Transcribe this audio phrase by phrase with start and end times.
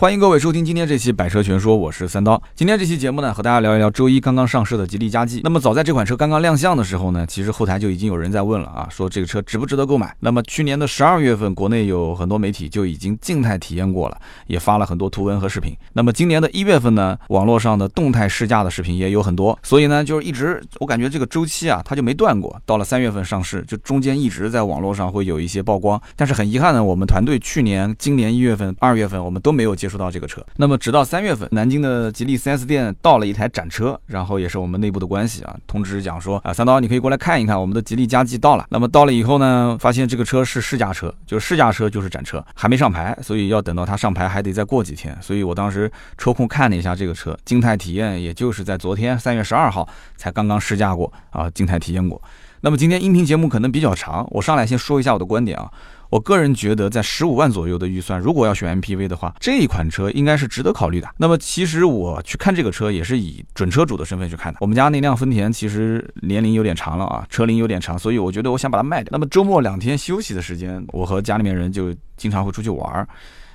[0.00, 2.40] 欢迎各位收听今天这期《百车全说》，我是三刀。
[2.54, 5.40] 今天这期节目呢，和大家聊一聊周一刚刚上市的吉利嘉际。
[5.42, 10.14] 那么早在这款车刚刚亮相的时候呢，其实后台就已经有人在问了啊，说这个车值不值得购买？
[10.20, 14.16] 那么去年的十二月份，国内有很多媒体就已经静态体验过了，
[14.46, 15.74] 也发了很多图文和视频。
[15.94, 22.56] 那么今年的一月份呢，网络上的动态试驾的视频也有很多，所以呢，就是一直我感觉这个周期啊，它就没断过。
[22.64, 26.00] 到了三月份上市，就中间一直在网络上会有一些曝光。
[26.14, 30.44] 但是很遗憾呢，我们团队去年、今年一月份、二月份，我们都没有接触到这个车。
[30.56, 38.66] 那么直到三月份，南京的吉利 4S 店到了一台展车，然后也是我们内部的关系啊，通知讲说啊，三刀你可以过来看一看，我们的吉利嘉际到了。
[38.70, 45.16] 那么到了以后呢，发现这个车是试驾车，就是试驾车就是展车，还没上牌，所以要等到它上牌还得再过几天。
[45.20, 52.20] 所以我当时抽空看了一下这个车，静态体验，也就是在昨天三月十二号才刚刚试驾过啊，静态体验过。
[52.60, 55.70] 那么今天音频节目可能比较长，我上来先说一下我的观点啊。
[56.10, 61.08] 我个人觉得，在十五万左右的预算，如果要选 MPV 的话，这一款车应该是值得考虑的。
[61.18, 64.58] 那么，其实我去看这个车，也是以准车主的身份去看的。
[64.62, 69.10] 我们家那辆丰田其实年龄有点长了啊，车龄有点长，所以我觉得我想把它卖掉。
[69.12, 73.06] 那么周末两天休息的时间，我和家里面人就经常会出去玩儿。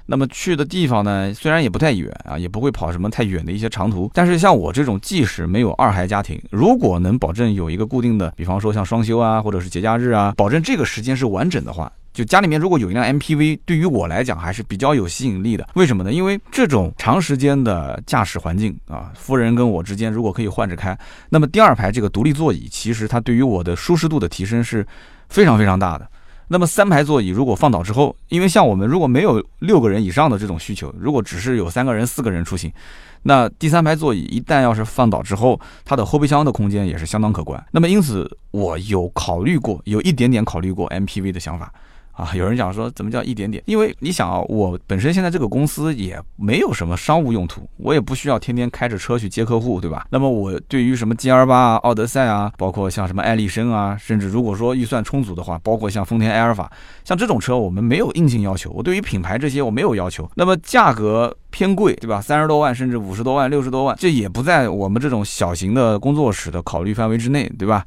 [0.06, 11.92] 那么去的地方呢，虽然也不太远啊，也不会跑什么太远的一些长途，但是像我这种即使没有二孩家庭，如果能保证有一个固定的，比方说像双休啊，或者是节假日啊，保证这个时间是完整的话。
[12.14, 15.68] 就家里面如果有一辆 MPV，对于我来讲还是比较有吸引力的。
[15.74, 16.14] 为什么呢？
[16.14, 20.96] 因为这种长时间的驾驶环境啊，夫人跟我之间如果可以换着开，
[21.30, 24.86] 那么第二排这个独立座椅，其实它对于我的舒适度的提升是
[25.28, 26.08] 非常非常大的。
[26.50, 32.72] 那么三排座椅如果放倒之后，因为像我们如果没有六个人以上的这种需求，如果只是有三个人、四个人出行，
[33.24, 37.66] 那第三排座椅一旦要是放倒之后，它的后备箱的空间也是相当可观。
[37.72, 41.74] 那么因此，我有考虑过，有一点点考虑过 MPV 的想法。
[42.14, 43.62] 啊，有人讲说怎么叫一点点？
[43.66, 50.06] 因为你想啊，我本身现在这个公司也没有什么商务用途，我也不需要天天开着车去接客户，对吧？
[50.12, 56.72] 那么我对于什么 G L 八啊、奥德赛啊，包括像什么艾力绅啊，甚至如果说预算充足的话，包括像丰田埃尔法，
[57.04, 58.70] 像这种车我们没有硬性要求。
[58.70, 60.30] 我对于品牌这些我没有要求。
[60.36, 62.22] 那么价格偏贵，对吧？
[62.22, 67.84] 三十多万甚至五十多万、六十多万，这也不在我们这种小型的工作室的考虑范围之内，对吧？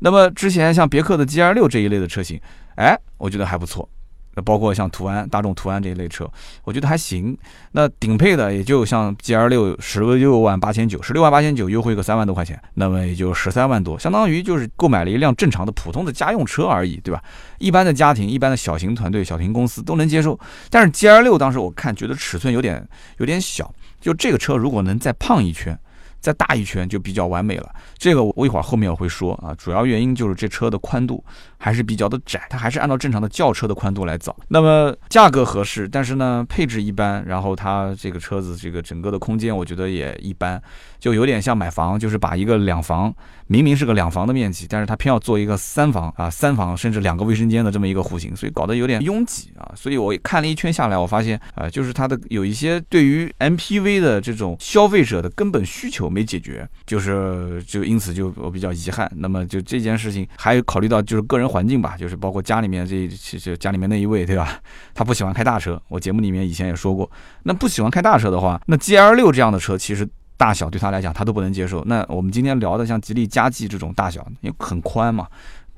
[0.00, 2.38] 那么之前像别克的 G L 六这一类的车型。
[2.80, 3.86] 哎，我觉得还不错。
[4.34, 6.24] 那包括像途安、大众途安这一类车，
[6.62, 7.36] 我觉得还行。
[7.72, 17.20] 那顶配的也就像 G L 六十六万八千九，十六万八千九优惠个三万多块钱，那么也就十三万多，相当于就是购买了一辆正常的普通的家用车而已，对吧？
[17.58, 20.38] 一般的家庭、一般的小型团队、小型公司都能接受。
[20.70, 25.76] 但是 G L 六当时我看觉得尺寸有点有点小，就这个车如果能再胖一圈。
[26.20, 27.70] 再大一圈就比较完美了。
[27.96, 31.24] 这个我一会儿后面我会说啊，主要原因就是这车的宽度
[31.62, 34.36] 还是比较的窄，它还是按照正常的轿车的宽度来造。
[34.48, 40.60] 那么价格合适，但是呢配置一般，然后它这个车子这个整个的空间我觉得也一般，
[40.98, 43.14] 就有点像买房，就是把一个两房
[43.46, 49.70] 明明是个两房的面积，但是它偏要做一个三房啊，三房甚至两个卫生间的这么一个户型，所以搞得有点拥挤啊。
[49.76, 56.10] 所以我看了一圈下来，我发现啊，就是它的有一些对于 MPV 的这种消费者的根本需求。
[56.10, 59.08] 没解决，就是就因此就我比较遗憾。
[59.14, 64.60] 那么就这件事情，还有考虑到就是个人环境吧，就是包括家里面这其实家里面那一位对吧？
[64.94, 67.10] 他不喜欢开大车，我节目里面以前也说过。
[67.42, 71.84] 那不喜欢开大车的话，那 G L 六这样的车其实大小对他来讲他都不能接受。
[71.84, 75.26] 那我们今天聊的像吉利嘉际这种大小，因为很宽嘛，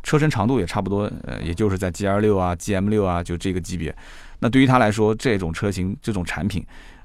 [0.02, 3.94] 车身长度也差不多，呃，也就是在 G L 六啊、G M 六啊就这个级别。
[4.40, 6.64] 那对于他来说，这种车型这种产品。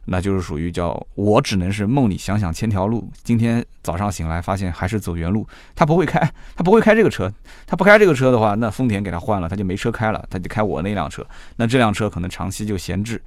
[0.10, 5.46] 那就是属于叫我只能是梦里想想千条路，今天早上醒来发现还是走原路。
[5.76, 6.20] 他不会开，
[6.56, 7.32] 他不会开这个车，
[7.66, 11.26] 他不开这个车的话，那丰田给他换了，他就没车开了，他就开我那辆车。
[11.58, 13.22] 那这辆车可能长期就闲置，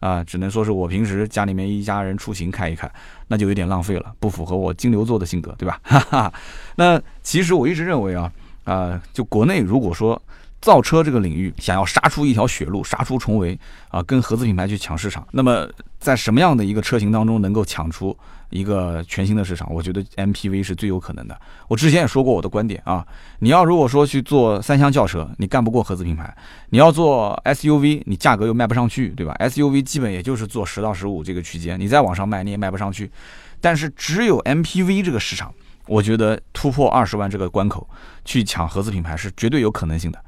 [0.00, 2.90] 啊，只能说是我平时家里面一家人出行开一开，
[3.28, 5.78] 那就有点浪费了，不符合我金牛座的性格，对吧？
[5.84, 6.32] 哈哈。
[6.76, 8.32] 那其实我一直认为啊，
[8.64, 10.20] 啊，就国内如果说。
[10.64, 13.58] 造车这个领域，想要杀出一条血路，杀出重围
[13.88, 15.22] 啊，跟合资品牌去抢市场。
[15.32, 18.16] 那么，在什么样的一个车型当中能够抢出
[18.48, 19.70] 一个全新的市场？
[19.70, 21.38] 我觉得 MPV 是最有可能的。
[21.68, 23.06] 我之前也说过我的观点啊，
[23.40, 26.24] 你要如果说去做三厢轿车，你干不过合资品牌；
[26.70, 33.10] 你要做 SUV，你价格又卖不上去，对吧？SUV 基本也就是做十到十五这个区间，你再往上卖你也卖不上去。
[33.60, 35.52] 但是只有 MPV 这个市场，
[35.86, 37.86] 我觉得突破二十万这个关口
[38.24, 40.18] 去抢合资品牌是绝对有可能性的。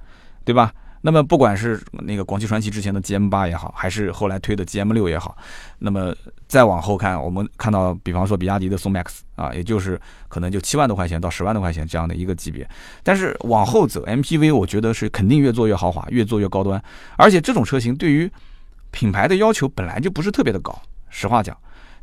[0.47, 0.73] 对吧？
[1.03, 5.37] 那么不管是那个广汽传祺之前的 GM 八也好，还是后来推的 GM 六也好，
[5.79, 6.15] 那么
[6.49, 12.69] 再往后看，我们看到，比方说比亚迪的宋 MAX 啊，也就是可能就七万多块钱到十万多块钱这样的一个级别。
[13.03, 16.83] 但是往后走，MPV 我觉得是肯定越做越豪华，越做越高端。
[17.17, 18.31] 而且这种车型对于
[18.91, 20.77] 品牌的要求本来就不是特别的高
[21.09, 21.57] 实话讲，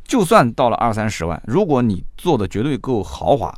[0.04, 3.54] 就算到了二三十万，如果你做的绝对够豪华，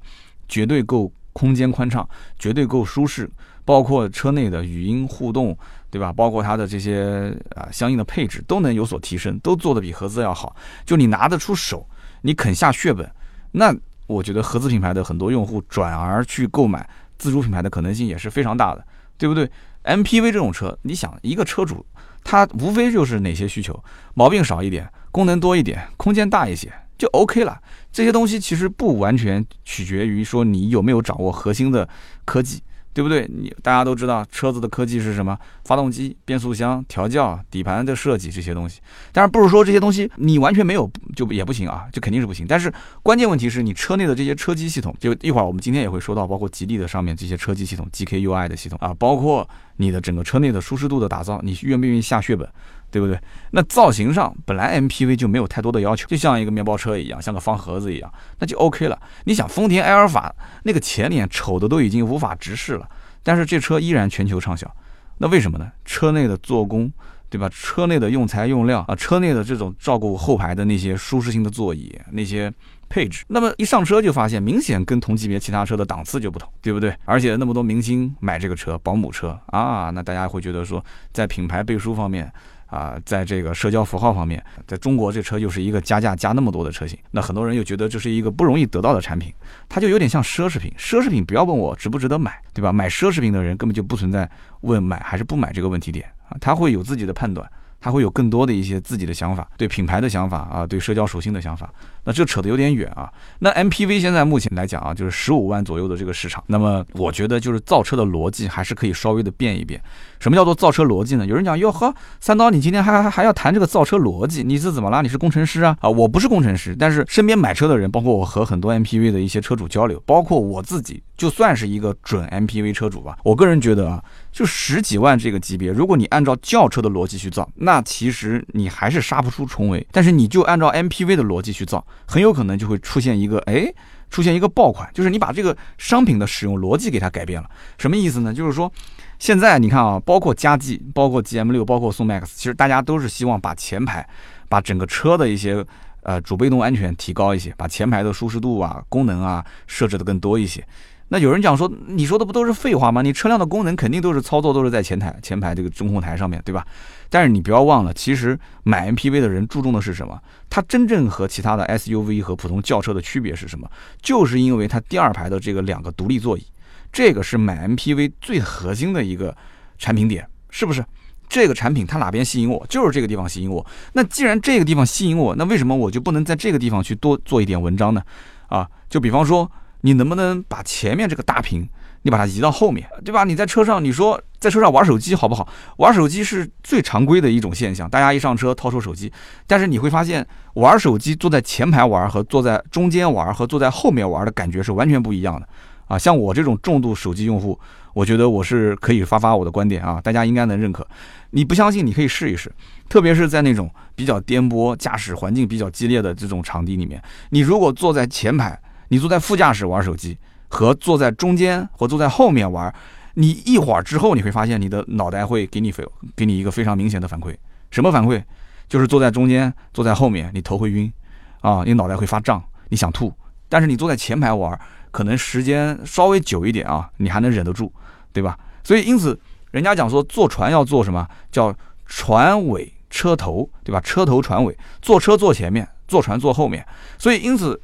[0.48, 2.08] 绝对够空间宽敞，
[2.38, 3.30] 绝对够舒适，
[3.66, 5.54] 包括车内的语音互动，
[5.90, 6.10] 对吧？
[6.10, 10.56] 包括它的这些啊相应的配置都能有所提升，都做的比合资要好。
[10.86, 11.86] 就你拿得出手，
[12.22, 13.10] 你肯下血本，
[13.52, 13.74] 那
[14.06, 18.86] 我觉得合资品牌的很多用户转而去购买自主品牌的可能性也是非常大的，
[19.18, 19.50] 对不对
[19.84, 21.84] ？MPV 这种车，你想一个车主。
[22.28, 23.84] 他无非就是哪些需求，
[24.14, 27.56] 毛病少一点，功能多一点，空间大一些就 OK 了。
[27.92, 31.88] 这些东西其实不完全取决于说你有没有掌握核心的
[32.24, 32.60] 科技。
[32.96, 33.28] 对不对？
[33.30, 35.38] 你大家都知道车子的科技是什么？
[35.66, 38.80] 发动机、变速箱、调教、底盘的设计这些东西。
[39.12, 42.46] 但是不是说这些东西你完全没有就也不行啊，就肯定是不行。
[42.48, 42.72] 但是
[43.02, 49.46] 关键问题是你车内的这些车机系统，就一会儿我们今天也会说到，包括吉利的上面这些车机系统，GKUI 的系统啊，包括
[49.76, 52.48] 你的整个车内的舒适度的打造，你愿不愿意下血本？
[52.90, 53.18] 对不对？
[53.50, 58.98] 那造型上本来 MPV 就没有太多的要求，就像一个面包车一样，像个方盒子一样，那就 OK 了。
[59.24, 62.88] 你想丰田埃尔法那个前脸丑的都已经无法直视了，
[63.22, 64.70] 但是这车依然全球畅销，
[65.18, 65.70] 那为什么呢？
[65.84, 66.90] 车内的做工，
[67.28, 67.48] 对吧？
[67.50, 72.52] 车内的用材用料啊，车内的这种照顾后排的那些舒适性的座椅，那些
[72.88, 76.94] 配置，那么一上车就发现明显跟同级别其他车的档次就不同，对不对？
[77.04, 82.32] 而且那么多明星买这个车，保姆车啊，那大家会觉得说，在品牌背书方面。
[82.66, 89.32] 啊，在这个社交符号方面，在中国这车又是一个加价加那么多的车型，那很多人又觉得这是一个不容易得到的产品，
[89.68, 90.72] 它就有点像奢侈品。
[90.78, 92.72] 奢侈品不要问我值不值得买，对吧？
[92.72, 94.28] 买奢侈品的人根本就不存在
[94.60, 97.48] 问买还是不买这个问题点啊，他会有自己的判断。
[97.78, 101.72] 他会有更多的一些自己的想法，对品牌的想法啊，对社交属性的想法。
[102.06, 103.12] 那这扯得有点远啊。
[103.40, 106.42] 那 MPV 现在目前来讲啊，就是十五万左右的这个市场。
[106.46, 109.78] 那么我觉得就是造车的逻辑还是可以稍微的变一变。
[110.18, 111.26] 什么叫做造车逻辑呢？
[111.26, 114.42] 有人讲哟呵，三刀，你今天还还还要谈这个造车逻辑？
[114.42, 115.02] 你是怎么啦？
[115.02, 115.76] 你是工程师啊？
[115.80, 124.02] 啊，我不是工程师，但是身边买车的人，包括我和很多 MPV 的一些车主交流，包括我自己，就算是一个准 MPV 车主吧，我个人觉得啊。
[124.32, 129.86] 就十几万这个级别，如果你按照轿车的逻辑去造，那其实你还是杀不出重围。
[129.90, 133.72] 但是你就按照 MPV 的逻辑去造，很有可能就会出现一个，哎，
[134.10, 137.48] 出现一个爆款，就是你把这个商品的使用逻辑给它改变了。
[137.78, 138.32] 什么意思呢？
[138.32, 138.70] 就是说，
[139.18, 144.06] 现在你看啊，包括佳绩，包括 GM 六，包括宋 MAX，其实大家都是希望把前排，
[144.48, 145.64] 把整个车的一些
[146.02, 150.64] 呃主被动安全提高一些，把前排的舒适度啊、功能啊设置的更多一些。
[151.08, 153.00] 那有人讲说，你说的不都是废话吗？
[153.00, 156.66] 你车辆的功能肯定都是操作都是在前台前排这个中控台上面对吧？
[157.08, 160.20] 但是你不要忘了，其实买 MPV 的人注重的是什么？
[160.50, 163.70] 它真正和其他的 SUV 和普通轿车的区别是什么？
[164.02, 166.44] 就是因为它第二排的这个两个独立座椅，
[166.90, 169.36] 这个是买 MPV 最核心的一个
[169.78, 170.84] 产品点，是不是？
[171.28, 173.64] 这个产品它哪边吸引我，就是这个地方吸引我。
[173.92, 178.02] 那既然这个地方吸引我，那为什么我就不能在这个地方去多做一点文章呢？
[178.48, 179.48] 啊，就比方说。
[179.86, 181.68] 你能不能把前面这个大屏，
[182.02, 183.22] 你把它移到后面，对吧？
[183.22, 185.46] 你在车上，你说在车上玩手机好不好？
[185.76, 189.12] 玩手机是最常规的一种现象，大家一上车掏出手机。
[189.46, 195.48] 但是你会发现，玩手机坐在前排玩和坐在中间玩和坐在后面玩的感觉是完全不一样的
[195.86, 195.96] 啊！
[195.96, 197.56] 像我这种重度手机用户，
[197.94, 200.84] 我觉得我是可以发发我的观点啊，大家应该能认可。
[201.30, 202.52] 你不相信，你可以试一试，
[202.88, 207.00] 特别是在那种比较颠簸、驾驶环境比较激烈的这种场地里面，
[207.30, 208.60] 你如果坐在前排。
[208.88, 210.16] 你坐在副驾驶玩手机，
[210.48, 212.72] 和坐在中间或坐在后面玩，
[213.14, 217.34] 你一会儿之后你会发现你的脑袋会给你非给你一个非常明显的反馈，
[217.70, 218.22] 什么反馈？
[218.68, 220.92] 就是坐在中间、坐在后面，你头会晕，
[221.40, 223.12] 啊，你脑袋会发胀，你想吐。
[223.48, 224.58] 但是你坐在前排玩，
[224.90, 227.72] 可能时间稍微久一点啊，你还能忍得住，
[228.12, 228.38] 对吧？
[228.64, 229.18] 所以因此，
[229.50, 231.54] 人家讲说坐船要坐什么叫
[231.86, 233.80] 船尾车头，对吧？
[233.80, 236.64] 车头船尾，坐车坐前面，坐船坐后面。
[236.98, 237.60] 所以因此。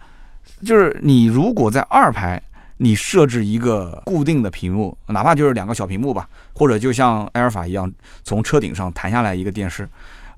[0.64, 2.40] 就是你如果在二排，
[2.78, 7.92] 你设置一个固定的屏幕，哪怕就是两个小屏幕吧，或者就像埃尔法一样，
[8.24, 9.88] 从车顶上弹下来一个电视，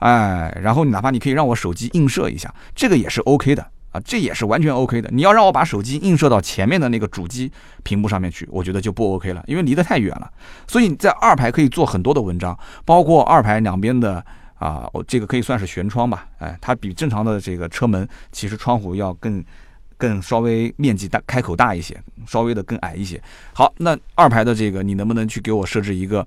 [0.01, 5.09] 哎，然后哪怕你可以让我手机映射一下，这个也是 OK 的啊，这也是完全 OK 的。
[5.11, 7.51] 你要让我把手机映射到前面的那个主机
[7.83, 10.31] 屏幕上面去，我觉得就不 OK 了，因为离得太远了。
[10.67, 14.23] 所以在二排可以做很多的文章，包括二排两边的
[14.59, 19.43] 啊，我这个可以算是悬窗吧，哎，它比正常的这个车门其实窗户要更。
[20.05, 23.19] 更稍微面积大，开口大一些，稍微的更矮一些。
[23.55, 26.27] 好，那二排的这个，你能不能去给我设置一个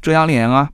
[0.00, 0.70] 遮阳帘啊？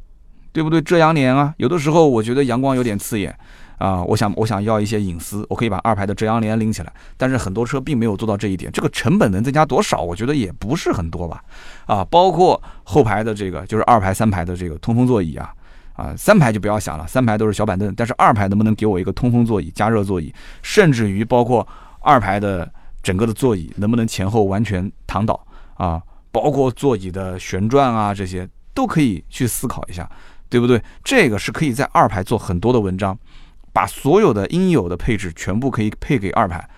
[0.52, 0.82] 对不对？
[0.82, 3.34] 遮阳帘啊，有的时候我觉得阳光有点刺眼
[3.78, 6.92] 啊，我想我想要一些隐私，我可以把二排的遮阳帘拎起来。
[7.16, 10.02] 但是很多车并没有做到这一点，这个成本能增加多少？
[10.02, 11.42] 我觉得也不是很多吧。
[11.86, 15.50] 啊，包括后排的这个，就是二排、三排的这个通风座椅啊，
[15.94, 20.30] 啊，三排就不要想了，三排都是小板凳，但是二排能不能给我一个通风座椅、加热座椅，
[20.60, 21.66] 甚至于包括
[22.02, 22.70] 二排的
[23.02, 30.10] 整个的座椅能不能前后完全躺倒啊，包括座椅的旋转啊，这些都可以去思考一下，
[30.48, 30.82] 对不对？
[31.02, 33.18] 这个是可以在二排做很多的文章，
[33.72, 36.68] 把所有的应有的配置全部可以配给二排。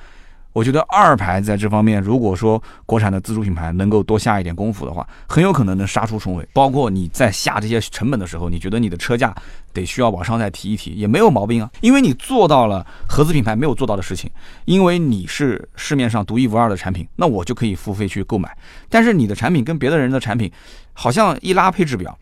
[0.54, 6.48] 我觉得二排在这方面，如果说国产的自主品牌能够多下一点功夫的话，很有可能能杀出重围。
[6.52, 9.34] 包括你在下这些成本的时候，你觉得你的车价
[9.72, 14.30] 得需要往上再提一提，也没有毛病啊，因为你做到了合资品牌没有做到的事情，
[14.64, 18.56] 因为你是市面上独一无二的产品，那我就可以付费去购买。
[18.88, 20.48] 但是你的产品跟别的人的产品，
[20.92, 22.16] 好像一拉配置表，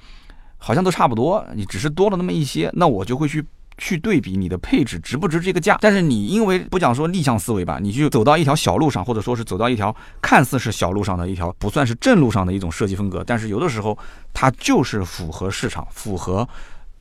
[0.56, 3.44] 好像都差不多，你只是多了那么一些，那我就会去。
[3.82, 13.98] 去对比你的配置值不值这个价，但是你因为不讲说逆向思维吧，你去走到一条小路上，或者说是走到一条看似是小路上的一条不算是正路上的一种设计风格，但是有的时候
[14.32, 16.48] 它就是符合市场、符合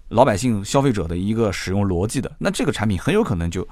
[0.10, 3.68] 老百姓消费者的一个使用逻辑的，那这个产品很有可能就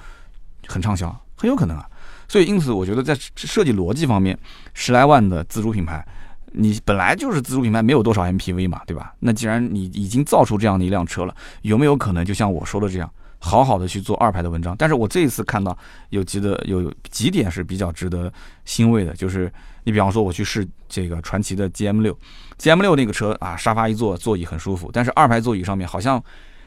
[0.67, 1.89] 很畅销，很有可能啊。
[2.27, 4.37] 所以因此，我觉得在设计逻辑方面，
[4.75, 6.05] 十来万的自主品牌。
[6.51, 9.13] 你本来就是自主品牌，没有多少 MPV 嘛，对吧？
[9.19, 14.75] 那既然你已经造出这样的一辆车了，有没有可能就像我说的这样，好好的去做二排的文章？
[14.77, 15.77] 但是我这一次看到
[16.09, 18.31] 有几的有几点是比较值得
[18.65, 19.51] 欣慰的，就是
[19.83, 22.17] 你比方说我去试这个传奇的 GM 六
[22.57, 26.21] ，GM 六那个车啊，沙发一坐，座椅很舒服，但是二排座椅上面好像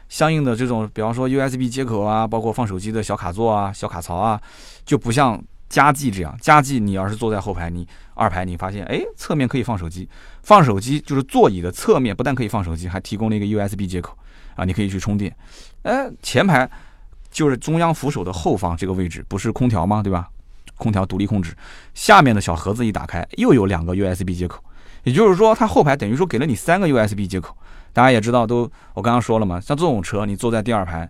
[0.07, 4.41] 相应的这种，比方说 USB 接口啊，包括放手机的小卡座啊、小卡槽啊，
[4.85, 5.43] 就不像。
[5.73, 10.07] 加计这样，加计你要是坐在后排，你二排你发现，哎，侧面可以放手机，
[10.43, 14.15] 放手机就是座椅的侧面不但可以放手机，还提供了一个 USB 接口
[14.55, 15.35] 啊，你可以去充电。
[15.81, 16.69] 哎，前排
[17.31, 20.03] 就是中央扶手的后方这个位置，不是空调吗？
[20.03, 20.29] 对吧？
[20.75, 21.55] 空调独立控制，
[21.95, 24.63] 下面的小盒子一打开，又有两个 USB 接口，
[25.05, 27.57] 也就是说，它后排等于说给了你三个 USB 接口。
[27.91, 31.09] 大家也知道，都我刚刚说了嘛，像这种车，你坐在第二排，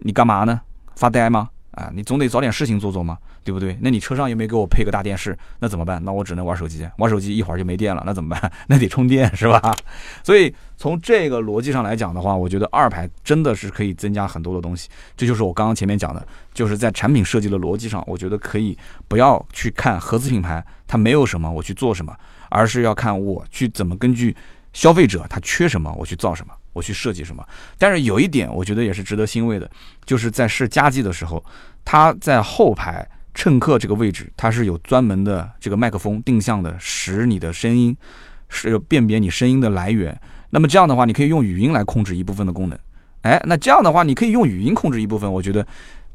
[0.00, 0.60] 你干嘛呢？
[0.96, 1.48] 发呆吗？
[1.72, 3.76] 啊，你总得找点事情做做嘛，对不对？
[3.80, 6.02] 那你车上又没给我配个大电视，那怎么办？
[6.04, 8.52] 那我只能玩手机，玩手机一会儿就没电了，那怎么办？
[8.68, 9.60] 那得充电是吧？
[10.22, 14.88] 所以从这个逻辑上来讲的话，我觉得二排真的是可以增加很多的东西。
[15.16, 18.76] 这就是我刚刚前面讲的，就是在产品设计的逻辑上，我觉得可以
[19.08, 22.16] 不要去看合资品牌它没有什么我去做什么，
[22.48, 24.36] 而是要看我去怎么根据
[24.72, 26.52] 消费者他缺什么我去造什么。
[26.74, 27.46] 我去设计什么？
[27.76, 29.70] 但是有一点，我觉得也是值得欣慰的，
[30.06, 31.44] 就是在试加计的时候，
[31.84, 37.96] 它在后排乘客这个位置，它是有专门的这个麦克风定向的，使你的声音
[38.48, 40.18] 是辨别你声音的来源。
[40.50, 42.78] 那么这样的话，你可以用语音来控制一部分的功能。
[43.22, 45.66] 哎，那这样的话，你可以用语音控制一部分，我觉得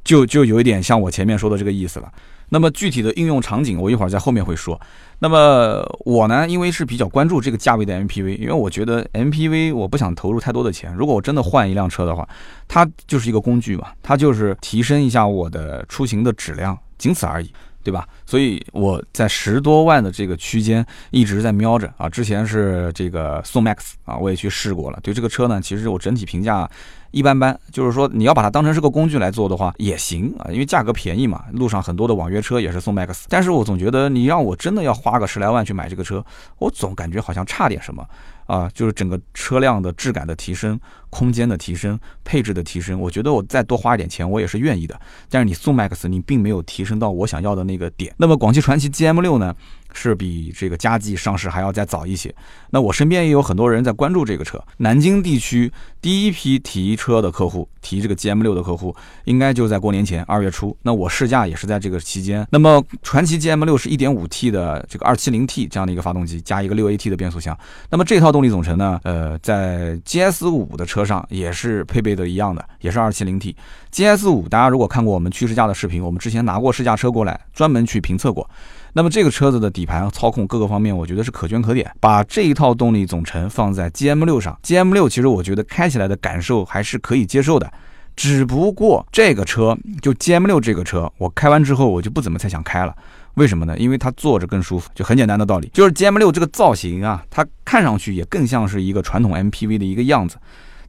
[0.03, 2.11] 就就有一点像我前面说的这个意思了。
[2.49, 4.79] 那么具体的应用场景，我一会儿在后面会说。
[5.19, 10.93] 那么我呢，因为是比较关注这个价位的 MPV，因为我觉得 MPV 我不想投入太多的钱。
[10.93, 12.27] 如果我真的换一辆车的话，
[12.67, 17.51] 它就是一个工具嘛，它就是提升一下我的出行的质量，仅此而已，
[17.83, 18.07] 对吧？
[18.25, 22.09] 所以我在十多万的这个区间一直在瞄着啊。
[22.09, 24.99] 之前是这个宋 MAX 啊，我也去试过了。
[25.01, 26.69] 对这个车呢，其实我整体评价。
[27.11, 36.23] 一般般，就是说你要把它当成是个工具来做的话也行啊，因为价格便宜嘛，路上很多的网约车也是宋 MAX，但是我总觉得你让我真的要花个十来万去买这个车，
[36.59, 38.05] 我总感觉好像差点什么
[38.47, 44.99] 啊，就是整个车辆的质感的提升、空间的提升、配置的提升，我觉得我再多花一点钱我也是愿意的，
[45.29, 48.13] 但是你宋 MAX 你并没有提升到我想要的那个点。
[48.17, 49.55] 那么广汽传祺 GM 六呢？
[49.97, 52.33] 是比这个佳绩上市还要再早一些。
[52.69, 54.63] 那我身边也有很多人在关注这个车。
[54.77, 60.77] 南京地区第一批提车的客户，提这个 GM 六的客户，应该就在过年前二月初。
[60.83, 62.45] 那我试驾也是在这个期间。
[62.51, 67.57] 那么传祺 GM 六是一点五 T 的这个二七零 T 这样的一个发动机，加一个六 AT 的变速箱。
[67.89, 73.55] 那么这套动力总成呢，呃，在 GS 五的车上也是配备的一样的，也是二七零 T。
[73.91, 78.47] GS 五大家如果看过我们去试驾的视频，我们之前拿过试驾车过来，专门去评测过。
[78.93, 81.91] 那么这个车子的底盘操控各个方面，我觉得是可圈可点。
[81.99, 87.71] 把这一套动力总成放在 GM 六上，GM 六其实我觉得开起来的感受还是可以接受的。
[88.15, 92.95] 只不过这个车就 GM 六这个车，我开完之后我就不怎么太想开了。
[93.35, 93.77] 为什么呢？
[93.77, 95.69] 因为它坐着更舒服，就很简单的道理。
[95.71, 100.37] 就是 GM 六这个造型啊，它看上去也更像是一个传统 MPV 的一个样子。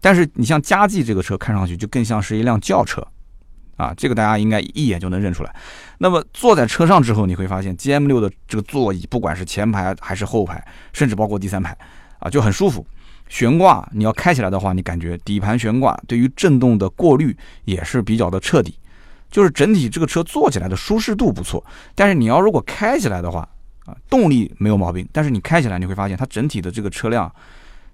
[0.01, 3.07] 但是你像佳绩这个车，看上去就更像是一辆轿车。
[3.79, 5.57] 啊，这个大家应该一眼就能认出来。
[5.99, 11.75] 那么坐在车上之后，你会发现 GM 六的这个座椅，不管是前排还是后排，甚至包括第三排，
[12.19, 12.85] 啊，就很舒服。
[13.29, 18.75] 悬挂你要开起来的话，你感觉底盘悬挂对于震动的过滤也是比较的彻底，
[19.31, 21.65] 就是整体这个车坐起来的舒适度不错。
[21.95, 23.49] 但是你要如果开起来的话，
[23.87, 27.33] 啊，动力没有毛病，但是你开起来你会发现它整体的这个车辆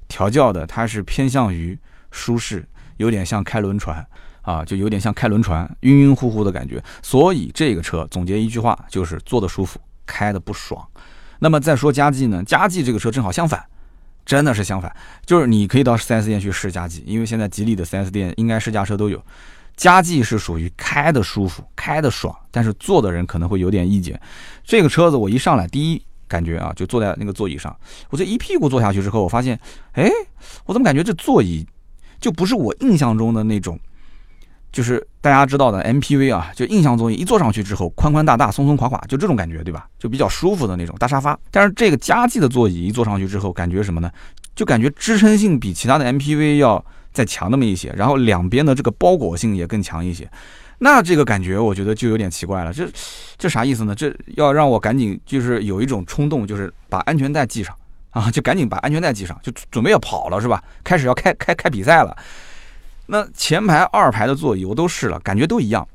[0.09, 1.79] 调教的它是偏向于
[2.11, 2.67] 舒适。
[2.99, 4.07] 有点像开轮船
[4.44, 6.80] 啊，就有点像开轮船，晕晕乎乎的感觉。
[7.02, 10.86] 所以这个车总结一句话就是坐的舒服，开的不爽。
[11.40, 12.44] 那么再说佳绩呢？
[12.44, 13.62] 佳绩这个车正好相反，
[14.24, 14.94] 真的是相反，
[15.26, 19.20] 就是你可以到 4S 店去试佳绩，因为现在吉利的 4S 店应该试驾车都有。
[19.76, 24.18] 佳绩是属于开的舒服，开的爽，但是坐的人可能会有点意见。
[24.62, 27.76] 这个车子我一上来第一感觉啊，就坐在那个座椅上，
[28.08, 29.58] 我这一屁股坐下去之后，我发现，
[29.94, 30.08] 哎，
[30.64, 31.66] 我怎么感觉这座椅
[32.20, 33.76] 就不是我印象中的那种，
[34.75, 39.87] 就是大家知道的 MPV 啊，就印象中一坐上去之后宽宽大大、松松垮垮，就这种感觉，对吧？
[39.99, 41.38] 就比较舒服的那种大沙发。
[41.50, 44.11] 但是这个加绩的座椅一坐上去之后，感觉什么呢？
[44.54, 46.85] 就感觉支撑性比其他的 MPV 要。
[47.14, 50.28] 再强那么一些，然后两边的这个包裹性也更强一些，
[50.78, 52.73] 那这个感觉我觉得就有点奇怪了。
[52.73, 52.88] 这
[53.38, 53.95] 这啥意思呢？
[53.95, 57.73] 这要让我赶紧就是有一种冲动，就是把安全带系上
[58.11, 60.61] 啊，就赶紧把安全带系上，就准备要跑了是吧？
[60.83, 62.16] 开始要开开开比赛了。
[63.06, 65.87] 那前排、二排的座椅我都试了，感觉都一样。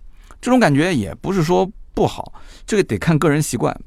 [0.42, 2.34] 这种感觉也不是说不好，
[2.66, 3.78] 这个得看个人习惯。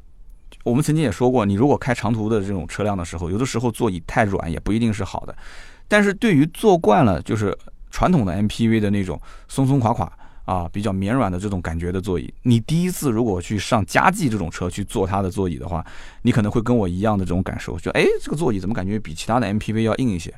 [0.65, 5.35] 我们曾经也说过，你如果开长途的这种车辆的时候，有的时候座椅太软也不一定是好的。
[5.89, 7.57] 但是对于坐惯了就是
[7.91, 10.11] 传统的 MPV 的那种松松垮垮
[10.45, 15.85] 啊，比较绵软的这种感觉的座椅，你第一次如果去上佳绩这种车去坐它的座椅的话，
[16.23, 20.35] 你可能会跟我一样的这种感受，就哎，这个座椅怎么感觉比其他的 MPV 要硬一些，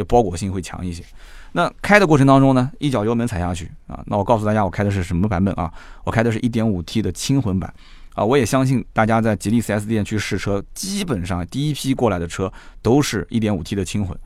[0.00, 1.04] 就包裹性会强一些。
[1.52, 5.70] 那开的过程当中呢，一脚油门踩下去啊，那我告诉大家，我开的是什么版本啊？
[6.04, 7.70] 我开的是一点五 T 的轻混版
[8.14, 8.24] 啊。
[8.24, 14.18] 我也相信大家在吉利 4S 店去试车，基本上第一批过来的车都是一点五 T 的轻混。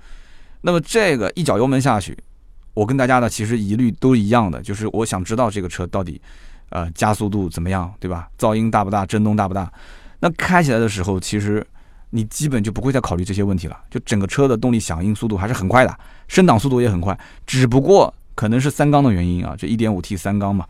[0.60, 2.16] 那么这个一脚油门下去，
[2.74, 6.20] 我跟大家的其实疑虑都一样的，就是我想知道这个车到底，
[6.68, 8.28] 呃，加速度怎么样，对吧？
[8.38, 9.04] 噪音大不大？
[9.04, 9.72] 震动大不大？
[10.20, 11.66] 那开起来的时候，其实
[12.14, 20.64] 你基本就不会再考虑这些问题了，就整个车的动力响应速度还是很快的，升档速度也很快，只不过可能是三缸的原因啊，这一点五 T 三缸嘛。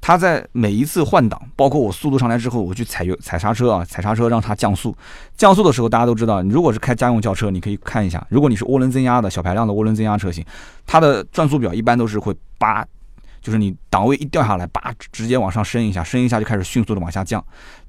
[0.00, 4.96] 它在每一次换挡，包括我速度上来之后，我去踩油踩刹车啊，踩刹车让它降速。
[5.36, 10.44] 降速的时候，大家都知道，如果是开家用轿车，你可以看一下，如果你是涡轮增压的小排量的涡轮增压车型，
[10.86, 12.84] 它的转速表一般都是会叭。
[13.42, 17.42] 就是你档位一掉下来，叭，直接往上升一下，升一下就开始迅速的往下降，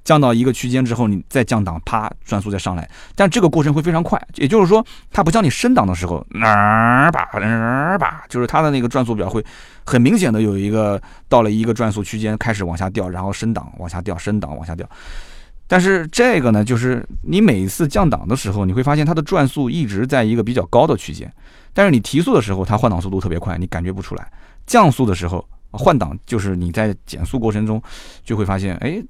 [0.04, 2.90] 降到一个区间之后，你再降档，啪，转速再上来。
[3.16, 9.44] 但这个过程会非常快，也就是说，它不像你升档的时候，哪儿吧哪儿吧，就是它的那个转速表会
[9.86, 14.88] 很明显的有一个到了一个转速区间开始往下掉，然后升档往下掉，升档往下掉。
[15.68, 21.32] 但是这个呢，就是你每次降档的时候，你会发现它的转速一直在一个比较高的区间，
[21.74, 24.30] 但是你提速的时候，它换挡速度特别快，你感觉不出来。
[24.66, 27.82] 降速的时候换挡，就是你在减速过程中
[28.26, 29.02] 就会发现，哎，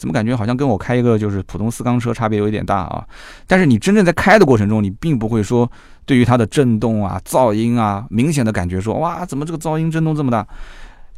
[0.00, 3.06] 怎么感觉好像跟我开一个就是普通四缸车差别有点大啊？
[3.46, 5.70] 但是你真正在开的过程中，你并不会说
[6.06, 10.46] 对于它的震动啊、噪音啊，明显的感觉说，哇，怎么这个噪音震动这么大？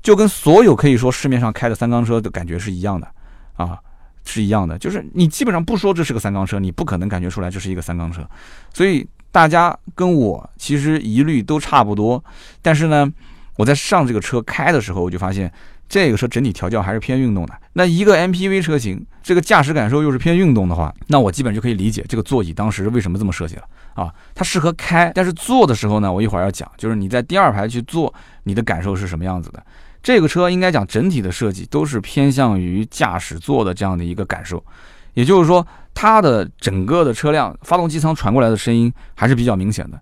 [0.02, 3.06] 就跟所有可以说市面上开的三缸车的感觉是一样的
[3.54, 3.78] 啊，
[4.24, 4.76] 是一样的。
[4.76, 8.28] 就是你基本上不说这是个三缸车，你不可能感觉出来这是一个三缸车。
[8.74, 12.22] 所以大家跟我其实疑虑都差不多，
[12.60, 13.08] 但是呢。
[13.56, 15.52] 我在上这个车开的时候，我就发现
[15.92, 17.52] 这个车整体调教还是偏运动的。
[17.74, 24.10] 那一个 MPV 车型，这个驾驶感受又是偏运动的话，那我基本就可以理解这个座椅当时为什么这么设计了啊。
[24.34, 28.12] 它适合开，但是坐的时候呢，我一会儿要讲，就是你在第二排去坐，
[28.44, 29.62] 你的感受是什么样子的。
[30.02, 34.64] 这个车应该讲整体的设计都是偏向于驾驶座的这样的一个感受，
[35.12, 40.00] 也就是说，它的整个的车辆发动机舱传过来的声音还是比较明显的。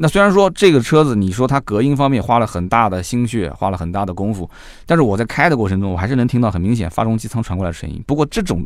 [0.00, 4.48] 那虽然说这个车子，你说它隔音方面花了很大的心血，花了很大的功夫，
[4.86, 8.00] 但是我在开的过程中，我还是能听到很明显发动机舱传过来的声音。
[8.06, 8.64] 不过这种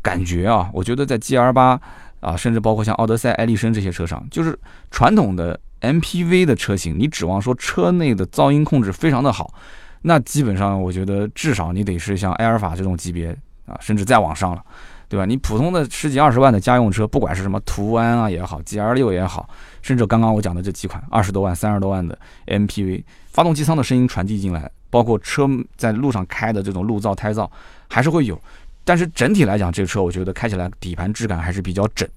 [0.00, 1.78] 感觉啊，我觉得在 G R 八
[2.20, 4.58] 啊，甚至包括像奥德赛、艾力绅这些车上，就是
[4.90, 9.52] 传统的 M P V 的车型，你指望说车内的噪音控制非常的好，
[10.00, 14.64] 那基本上我觉得至少你得是像埃尔法这种级别啊，甚至再往上了。
[15.12, 15.26] 对吧？
[15.26, 19.46] 你普通的十几二十万的家用车，不管是什么途安啊也好，G R 六也好，
[19.82, 25.46] 甚至刚刚我讲的这几款二十多万、三十多万的 M P V，发动机舱的声音传递进来，包括车
[25.76, 27.46] 在路上开的这种路噪、胎噪，
[27.90, 28.40] 还是会有。
[28.84, 32.08] 但是整体来讲，这个车我觉得开起来底盘质感还是比较整，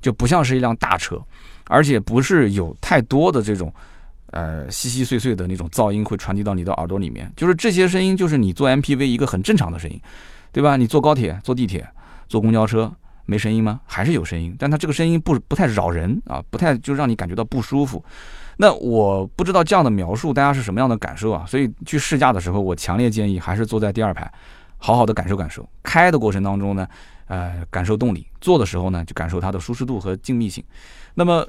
[0.00, 1.20] 就不像是一辆大车，
[1.64, 3.74] 而且不是有太多的这种
[4.30, 7.28] 呃稀稀碎碎的那种噪音会传递到你的耳朵里面。
[7.34, 10.00] 就是这些声音，就是你坐 M P V 一个很正常的声音，
[10.52, 10.76] 对吧？
[10.76, 11.84] 你坐高铁、坐地铁。
[12.34, 12.92] 坐公交车
[13.26, 13.80] 没声音吗？
[13.86, 18.04] 还是有声音，但它这个声音不不太扰人啊，不太就让你感觉到不舒服。
[18.56, 21.44] 那我不知道这样的描述大家是什么样的感受啊？
[21.46, 24.28] 所以去试驾的时候，我强烈建议还是坐在第二排，
[24.78, 25.64] 好好的感受感受。
[25.84, 26.84] 开的过程当中呢，
[27.26, 30.64] 呃，感受动力；坐的时候呢，就感受它的舒适度和静谧性。
[31.14, 31.46] 那么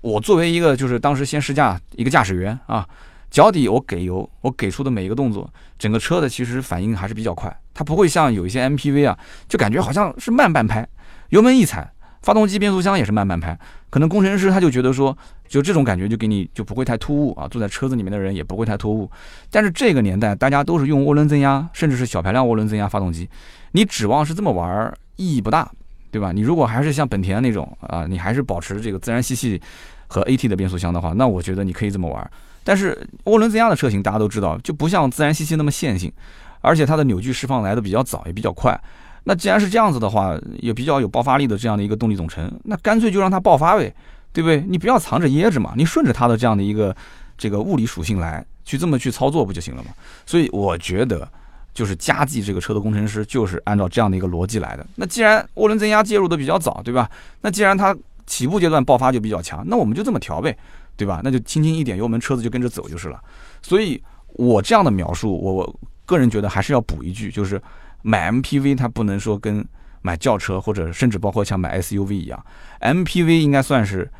[0.00, 2.88] 我作为一个就是当时先试驾一个驾驶员啊，
[3.30, 9.16] 脚底我给油，我给出的每一个动作，整个车的其实反应还是比较快，它不会像有一些 MPV 啊，
[9.48, 10.86] 就感觉好像是慢半拍，
[11.28, 11.88] 油门一踩，
[12.22, 13.56] 发动机、变速箱也是慢半拍，
[13.88, 15.16] 可能工程师他就觉得说，
[15.46, 19.08] 就这种感觉就给你就不会太突兀啊，坐在车子里面的人也不会太突兀。
[19.48, 23.30] 但是这个年代大家都是用涡轮增压，甚至是小排量涡轮增压发动机，
[23.72, 25.70] 你指望是这么玩儿意义不大，
[26.10, 26.32] 对吧？
[26.32, 29.62] 你如果还是像本田那种啊，你还是保持这个自然吸气
[30.08, 32.28] 和 AT 的变速箱的话，那我觉得你可以这么玩儿。
[32.62, 36.12] 但是涡轮增压的车型，大家都知道，就不像自然吸气那么线性，
[36.60, 38.78] 而且它的扭矩释放来的比较早，也比较快。
[39.24, 43.94] 那既然是这样子的话，也比较有爆发力的这样的一个动力总成，那干脆就让它爆发呗，
[44.32, 44.64] 对不对？
[44.66, 46.94] 你不要藏着掖着嘛，你顺着它的这样的一个
[47.36, 49.90] 这个物理属性来，去这么去操作不就行了嘛？
[50.24, 51.28] 所以我觉得，
[51.74, 54.86] 就是佳绩这个车的工程师就是按照这样的一个逻辑来的。
[54.96, 57.08] 那既然涡轮增压介入的比较早，对吧？
[57.42, 57.94] 那既然它
[58.26, 60.56] 起步阶段爆发就比较强，那我们就这么调呗。
[61.00, 61.22] 对吧？
[61.24, 63.18] 那就轻轻一点油门，车子就跟着走就是了。
[63.62, 64.02] 所以，
[64.34, 67.58] 我这样的描述，我个人觉得还是要补一句，就是
[68.02, 69.66] 买 MPV 它不能说跟
[70.02, 72.44] 买轿车或者甚至包括像买 SUV 一样
[72.80, 74.10] ，MPV 应该算是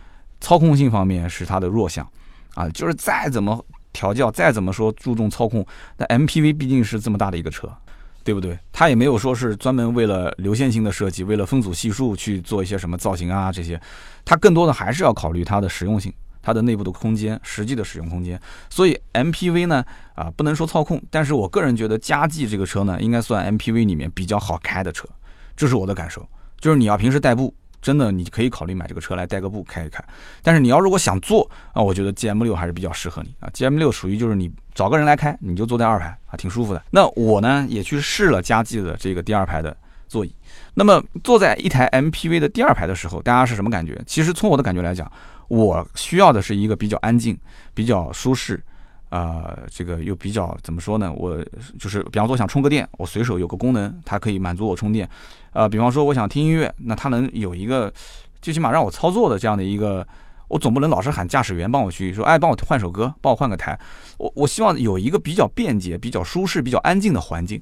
[0.40, 2.08] 操控性方面是它的弱项
[2.54, 2.66] 啊。
[2.70, 3.62] 就是再怎么
[3.92, 5.66] 调教，再怎么说注重操控，
[5.98, 7.70] 那 MPV 毕竟是这么大的一个车，
[8.24, 8.58] 对不对？
[8.72, 13.78] 它也没有说是专门为了流线型的设计，为了分组系数去做一些什么造型啊这些，
[14.24, 16.10] 它更多的还是要考虑它的实用性。
[16.42, 25.06] 它的内部的空间，实际的使用空间，所以 MPV 呢，啊，不能说操控，但是我个人觉得佳绩这个车呢，应该算 MPV 里面比较好开的车，
[25.56, 26.26] 这是我的感受。
[26.58, 30.02] 就是你要平时代步，真的你可以考虑买这个车来代个步开一开。
[30.42, 33.48] 但是你要如果想坐啊，我觉得 GM 六还是比较适合你啊。
[33.54, 36.82] GM 六属于就是你找个人来开，你就坐在二排啊，挺舒服的。
[36.90, 39.74] 那我呢也去试了佳绩的这个第二排的
[40.06, 40.34] 座椅。
[40.74, 44.00] 那么坐在一台 MPV 的第二排的时候，大家是什么感觉？
[44.06, 45.10] 其实从我的感觉来讲。
[45.50, 47.36] 我需要的是一个比较安静、
[47.74, 48.62] 比较舒适，
[49.08, 51.12] 啊，这个又比较怎么说呢？
[51.12, 51.44] 我
[51.76, 55.10] 就是，比方说想充个电，我随手有个功能，它可以满足我充电。
[55.52, 57.92] 呃，比方说我想听音乐，那它能有一个，
[58.40, 60.06] 最起码让我操作的这样的一个，
[60.46, 63.76] 我总不能老是喊驾驶员帮我去说，哎，帮我换首歌，帮我换个台。
[64.18, 67.60] 我我希望有一个比较便捷、比较舒适、比较安静的环境，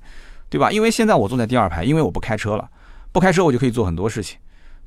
[0.51, 0.71] 对吧？
[0.71, 2.69] 因为现在我坐在第二排，因为我不开车了，
[3.13, 4.39] 不开车我就可以做很多事情。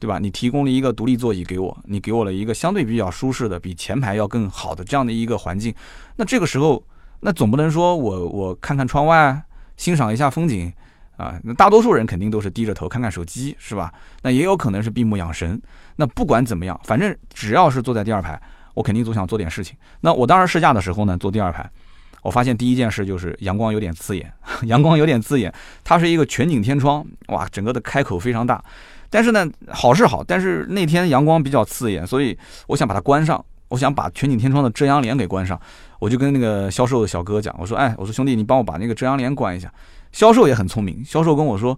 [0.01, 0.17] 对吧？
[0.17, 5.71] 你提供了一个独立座椅给我，你给我了一个相对比较舒适的、比前排要更好的这样的一个环境。
[6.15, 6.83] 那这个时候，
[7.19, 9.43] 那总不能说我我看看窗外，
[9.77, 10.73] 欣赏一下风景
[11.17, 11.39] 啊？
[11.43, 13.93] 那大多数人肯定都是低着头看看手机，是吧？
[14.23, 15.61] 那也有可能是闭目养神。
[15.97, 18.41] 那不管怎么样，反正只要是坐在第二排，
[18.73, 19.77] 我肯定总想做点事情。
[19.99, 21.69] 那我当时试驾的时候呢，坐第二排，
[22.23, 24.33] 我发现第一件事就是阳光有点刺眼，
[24.65, 25.53] 阳光有点刺眼。
[25.83, 28.63] 它是一个全景天窗，哇，整个的开口非常大。
[29.11, 35.59] 但是呢，好是好，但是那天阳光比较刺眼，所以我想把它关上，我想把全景天窗的遮阳帘给关上。
[35.99, 39.71] 我就跟那个销售的小哥讲，我说，哎，我说兄弟，你帮我把那个遮阳帘关一下。
[40.11, 41.77] 销售也很聪明，销售跟我说，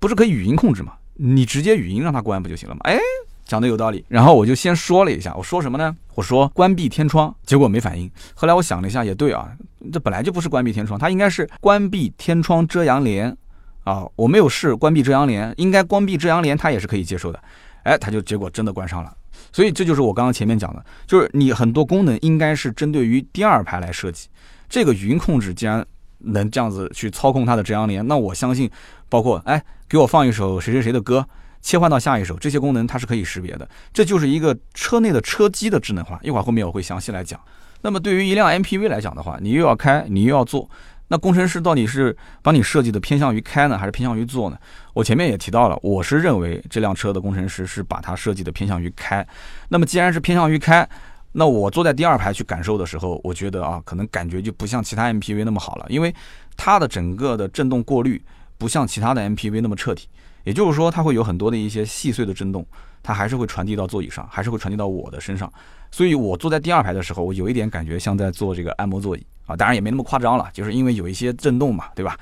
[0.00, 0.94] 不是可以语音控制吗？
[1.14, 2.80] 你直接语音让他关不就行了吗？
[2.84, 2.98] 哎，
[3.44, 4.04] 讲的有道理。
[4.08, 5.94] 然后我就先说了一下，我说什么呢？
[6.14, 8.10] 我说关闭天窗，结果没反应。
[8.34, 9.52] 后来我想了一下，也对啊，
[9.92, 13.36] 这本来就不是关闭天窗，它应该是关闭天窗遮阳帘。
[13.84, 17.42] 啊，我没有试关闭遮阳帘，应该关闭遮阳帘，它也是可以接受的。
[17.82, 19.12] 哎，它就结果真的关上了。
[19.52, 24.28] 所以这就是我刚刚前面讲的，就是你很多功能应该是针对于第二排来设计。
[24.68, 25.84] 这个语音控制既然
[26.18, 28.70] 能这样子去操控它的遮阳帘，那我相信，
[29.08, 31.26] 包括哎，给我放一首谁谁谁的歌，
[31.60, 33.68] 切换到下一首，这些功能它是可以识别的。
[33.92, 36.18] 这就是一个车内的车机的智能化。
[36.22, 37.38] 一会儿后面我会详细来讲。
[37.82, 40.70] 那么对于一辆 MPV 来讲的话，你又要开，你又要坐。
[41.12, 44.56] 那工程师到底是帮你设计的偏向于开呢，还是偏向于做呢？
[44.94, 49.24] 我前面也提到了，我是认为这辆车的工程师是把它设计的偏向于开。
[49.68, 50.88] 那么既然是偏向于开，
[51.32, 56.14] 那我坐在第二排去感受的时候，我觉得啊，可能感觉就不像其他 MPV 那么好了，因为
[56.56, 58.18] 它的整个的震动过滤
[58.56, 60.08] 不像其他的 MPV 那么彻底。
[60.44, 62.66] 也就是说，它会有很多的一些细碎的震动，
[63.02, 65.52] 它还是会传递到座椅上，还是会传递到我的身上。
[65.90, 72.16] 所以我坐在第二排的时候，我有一点感觉像在坐这个按摩座椅啊，当然也没那么夸张了，就是因为有一些震动嘛，对吧？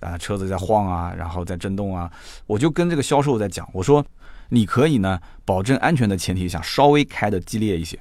[0.00, 2.10] 啊，车子在晃啊，然后在震动啊，
[2.46, 4.04] 我就跟这个销售在讲，我说
[4.50, 7.98] 你可以呢，保证安全的前提下稍微开的激烈一些，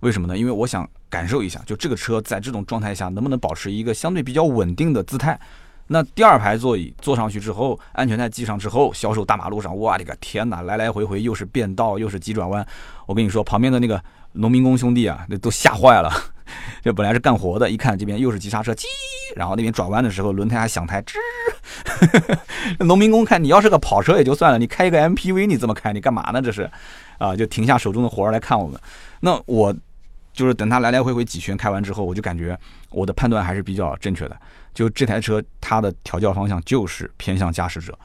[0.00, 0.38] 为什么呢？
[0.38, 5.38] 因为我想感受一下，就这个车在这种状态下能不能保持一个相对比较稳定的姿态。
[5.92, 12.66] 那第二排座椅坐上去之后，安全带系上之后，销售大马路上，我的个天哪，来来回回又是变道又是急转弯，
[13.06, 14.02] 我跟你说，旁边的那个
[14.32, 16.10] 农民工兄弟啊，那都吓坏了。
[16.82, 18.84] 就本来是干活的，一看这边又是急刹车，叽，
[19.36, 21.14] 然后那边转弯的时候轮胎还响胎， 吱。
[22.80, 26.42] 农民工看你要是个跑车也就算了，你开一个 MPV 你这么开，你干嘛呢？
[26.42, 26.70] 这是，
[27.18, 28.78] 啊，就停下手中的活来看我们。
[29.20, 29.74] 那我
[30.32, 32.58] 就是等它来来回回几圈开完之后，我就感觉
[32.90, 34.36] 我的判断还是比较正确的。
[34.72, 37.98] 就这台车它的调教方向就是偏向驾驶者。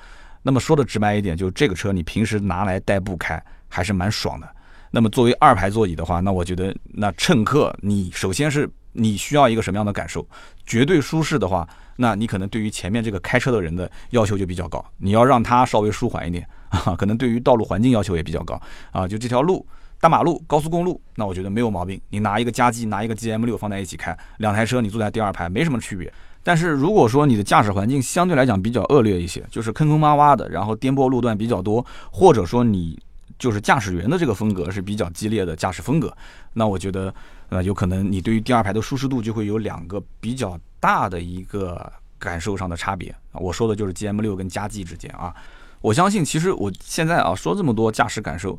[0.43, 4.47] 那么说的直白一点，就这个车你平时拿来代步开还是蛮爽的。
[4.91, 10.27] 那么作为二排座椅的话，那我觉得那乘客你首先是你需要一个什么样的感受？
[10.65, 16.95] 绝对舒适的话，那你可能对于前面这个开车的人的要求就比较高，你要让他稍微舒缓一点啊。
[16.95, 18.61] 可能对于道路环境要求也比较高
[18.91, 19.07] 啊。
[19.07, 19.65] 就这条路。
[19.99, 21.99] 大马路、高速公路，那我觉得没有毛病。
[22.09, 26.11] 你拿一个加 G，拿一个 GM 六放在一起开，两台车你坐在第二排没什么区别。
[26.43, 32.97] 但是如果说你的驾驶环境相对来讲比较恶劣一些，就是坑坑洼洼的，然后颠簸路段比较多，或者说你
[33.39, 36.15] 就是驾驶员的这个风格是比较激烈的驾驶风格，
[36.53, 37.13] 那我觉得
[37.49, 43.13] 呃有可能你对于第二排的舒适度就会有两个比较大的一个感受上的差别。
[43.33, 45.35] 我说的就是 GM 六跟加 G 之间啊。
[45.81, 48.57] 我相信其实我现在啊说这么多驾驶感受。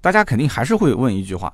[0.00, 1.52] 大家肯定还是会问一句话：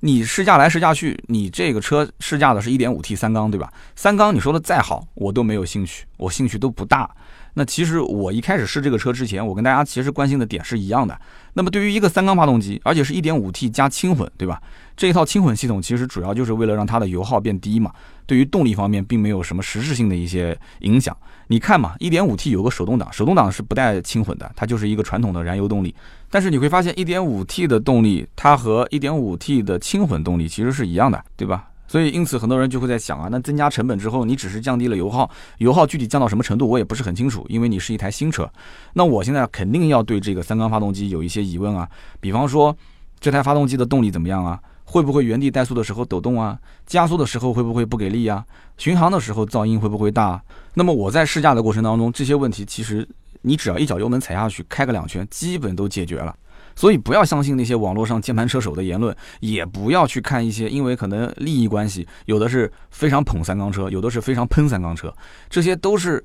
[0.00, 3.72] 你试驾来试驾去，你这个车试驾的是一点五 T 三缸，对吧？
[3.94, 7.10] 三缸你说的再好，我都没有兴趣，我兴趣都不大。
[7.54, 11.20] 那其实我一开始试这个车之前，我跟大家其实关心的点是一样的。
[11.52, 14.60] 那么对于一个三缸发动机，而且是一点五 T 加轻混，对吧？
[14.96, 17.92] 这一套轻混系统其实主要就是为了让它的油耗变低嘛。
[18.26, 21.16] 对于动力方面，并没有什么实质性的一些影响。
[21.48, 25.94] 你看嘛，一点五 T 有个手动挡，手动挡是不带轻混的，它就是一个传统的燃油动力。
[26.30, 31.68] 但是你会发现，一点五 T 的动力，它和一点五 T 的轻混动力其实是一样的，对吧？
[31.88, 38.50] 所以因此很多人就会在想啊，那增加成本之后，你只是降低了油耗，油耗具体降到什么程度，我也不是很清楚，因为你是一台新车。
[38.94, 41.86] 那我现在肯定要对这个三缸发动机有一些疑问啊，
[42.18, 42.74] 比方说
[43.20, 44.58] 这台发动机的动力怎么样啊？
[44.84, 46.58] 会不会原地怠速的时候抖动啊？
[46.86, 48.44] 加速的时候会不会不给力啊？
[48.78, 50.42] 巡航的时候噪音会不会大？
[50.74, 53.08] 那么我在试驾的过程当中，这些问题其实
[53.42, 56.34] 你只要一脚油门踩下去，开个两圈，基本都解决了。
[56.74, 65.14] 所以不要相信那些网络上键盘车手的言论，也不要去看一些，因为可能利益关系，有的是非常捧三缸车，有的是非常喷三缸车，
[65.50, 66.24] 这些都是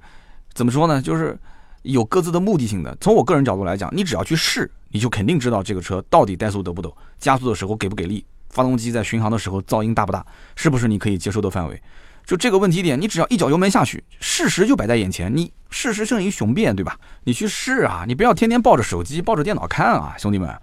[0.54, 1.02] 怎么说呢？
[1.02, 1.38] 就是
[1.82, 2.98] 有各自的目的性的。
[3.02, 11.82] 从我个人角度来讲，你只要去试，你就肯定知道这个车到底怠速抖不抖，加速的时候给不给力，发动机在巡航的时候噪音大不大，是不是你可以接受的范围。
[12.26, 15.34] 就这个问题点，你只要一脚油门下去，事实就摆在眼前。
[15.34, 16.98] 你事实胜于雄辩，对吧？
[17.24, 20.54] 你去试啊，你不要天天抱着手机、抱着电脑看啊，兄弟们。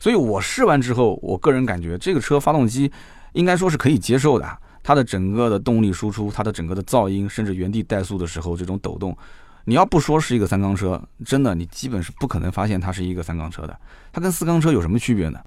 [0.00, 2.90] 所以我试完之后，我个人感觉这个车发动机
[3.34, 4.58] 应该说是可以接受的。
[4.82, 9.16] 它的整个的动力输出，它的整个的噪音，甚至原地怠速的时候这种抖动，
[9.64, 13.78] 你要不说是一个三缸车，真的你基本是不可能发现它是一个三缸车的。
[14.12, 15.38] 它跟四缸车有什么区别呢？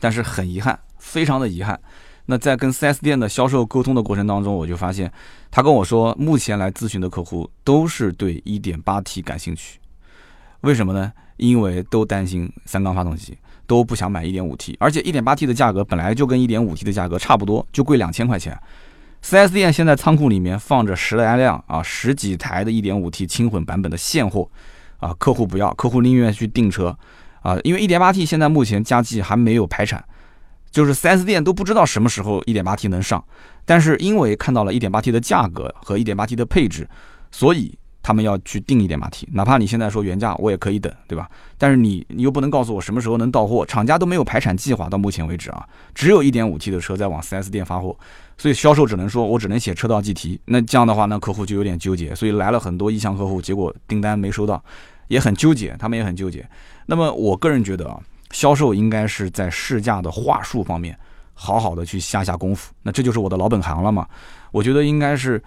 [0.00, 1.80] 但是很遗憾，非常的遗憾。
[2.26, 5.10] 那在跟 4S 店的销售沟通的过程当中，我就发现，
[5.50, 9.80] 他跟我说，目前来咨询的客户都是对 1.8T 感兴趣，
[10.60, 11.12] 为什么呢？
[11.38, 13.36] 因为都担心三缸发动机，
[13.66, 18.56] 都不想买 1.5T，而且 1.8T 的价格本来就跟 1.5T 的价格差不多，就贵两千块钱。
[19.24, 24.48] 4S 店现在仓库里面放着十来辆啊，十几台的 1.5T 轻混版本的现货，
[24.98, 26.96] 啊，客户不要，客户宁愿去订车，
[27.42, 30.04] 啊，因为 1.8T 现在目前加计还没有排产。
[30.70, 33.24] 就是 4S 店都不知道什么时候 1.8T 能上，
[33.64, 36.88] 但是因为看到了 1.8T 的价格和 1.8T 的配置，
[37.30, 39.24] 所以他们要去定 1.8T。
[39.32, 41.28] 哪怕你现在说原价，我也可以等，对吧？
[41.58, 44.88] 但是你你又不能告诉我什么时候能到货，厂家都没有排产计划。
[44.88, 47.96] 到目前为止啊，只有一点五 T 的车在往 4S 店发货，
[48.38, 50.40] 所以销售只能说我只能写车道计提。
[50.46, 54.62] 那这样的话，那客户就有点纠结，所以来了很多意向客户，结果订单没收到，
[55.08, 56.48] 也很纠结，他们也很纠结。
[56.86, 58.00] 那么我个人觉得啊。
[58.30, 60.96] 销售应该是在试驾的话术方面，
[61.34, 62.72] 好好的去下下功夫。
[62.82, 64.06] 那这就是我的老本行了嘛？
[64.52, 65.42] 我觉得应该是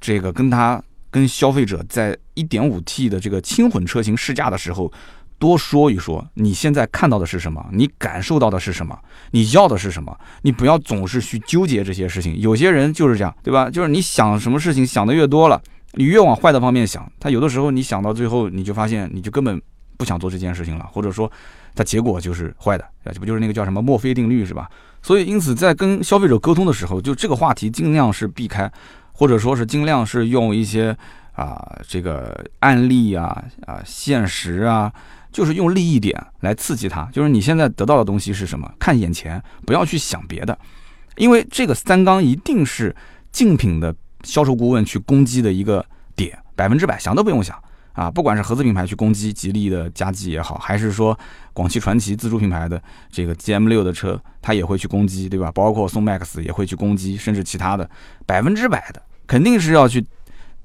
[0.00, 4.92] 这个跟他跟消费者在 1.5T 的这个轻混车型试驾的时候，
[5.38, 8.98] 多说一说你现在看到的是什么，你感受到的是什么，
[9.30, 10.16] 你要的是什么。
[10.42, 12.38] 你不要总是去纠结这些事情。
[12.38, 13.70] 有些人就是这样，对吧？
[13.70, 15.60] 就是你想什么事情想的越多了，
[15.92, 19.60] 你越往坏的方面想，他有的时候你想到最后，你就发现你就根本
[19.96, 21.30] 不想做这件事情了，或者说。
[21.78, 24.68] 它结果就是坏的，啊这不就是那个叫什么墨菲定律是吧？
[25.00, 28.68] 所以因此在跟消费者沟通的时候，就这个话题尽量是避开，
[29.12, 30.96] 或者说是尽量是用一些
[31.34, 34.92] 啊这个案例啊啊现实啊，
[35.30, 37.04] 就是用利益点来刺激他。
[37.12, 38.68] 就是你现在得到的东西是什么？
[38.80, 40.58] 看眼前，不要去想别的，
[41.16, 42.92] 因为这个三缸一定是
[43.30, 45.86] 竞品的销售顾问去攻击的一个
[46.16, 47.56] 点，百分之百想都不用想。
[47.98, 51.18] 啊，不管是合资品牌去攻击吉利的加 G 也好，还是说
[51.52, 52.80] 广汽传祺自主品牌的
[53.10, 55.50] 这个 GM 六的车，它也会去攻击，对吧？
[55.50, 57.90] 包括宋 MAX 也会去攻击，甚至其他的，
[58.24, 60.06] 百分之百的肯定是要去，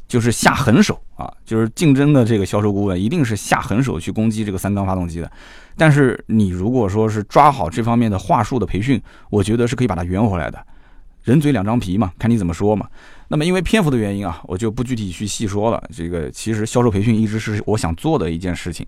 [0.07, 1.33] 就是下狠手啊！
[1.43, 5.31] 就是竞争的这个销售顾问一定是下狠手去攻击这个三缸发动机的。
[5.75, 10.63] 但是你如果说是抓好这方面的话术的培训，我觉得是可以把它圆回来的。
[11.23, 12.87] 人嘴两张皮嘛，看你怎么说嘛。
[13.27, 15.83] 那么因为篇幅的原因啊，我就不具体去细说了。
[15.95, 18.85] 这个其实销售培训一直是我想做的一件事情。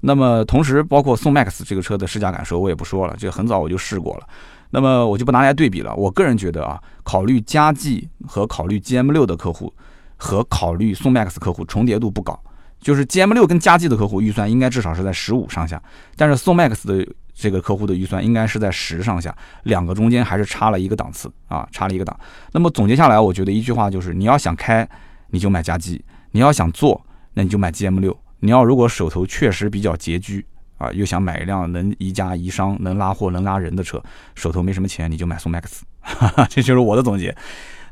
[0.00, 4.26] 那么同时，包括宋 MAX 这个车的试驾感受，我也不说了，这个很早我就试过了。
[4.70, 5.94] 那么我就不拿来对比了。
[5.94, 9.72] 我个人觉得啊，考虑佳绩和考虑 GM 六的客户
[10.16, 12.38] 和考虑宋 MAX 客户重叠度不高，
[12.80, 15.82] 就是 GM 六跟佳绩的客户预算应该至少是在十五上下，
[16.16, 17.06] 但是宋 MAX 的。
[17.38, 22.18] 这个客户的预算应该是在十上下，两个中间还是差了一个档次啊，差了一个档。
[22.52, 24.88] 那么总结下来，我觉得一句话就是：你要想开，
[25.28, 26.98] 你就买佳绩；你要想做，
[27.34, 28.18] 那你就买 GM 六。
[28.40, 30.46] 你要如果手头确实比较拮据
[30.78, 34.02] 啊，又想买一辆能宜家宜商、能拉货、能拉人的车，
[34.34, 35.82] 手头没什么钱，你就买宋 MAX。
[36.48, 37.36] 这就是我的总结。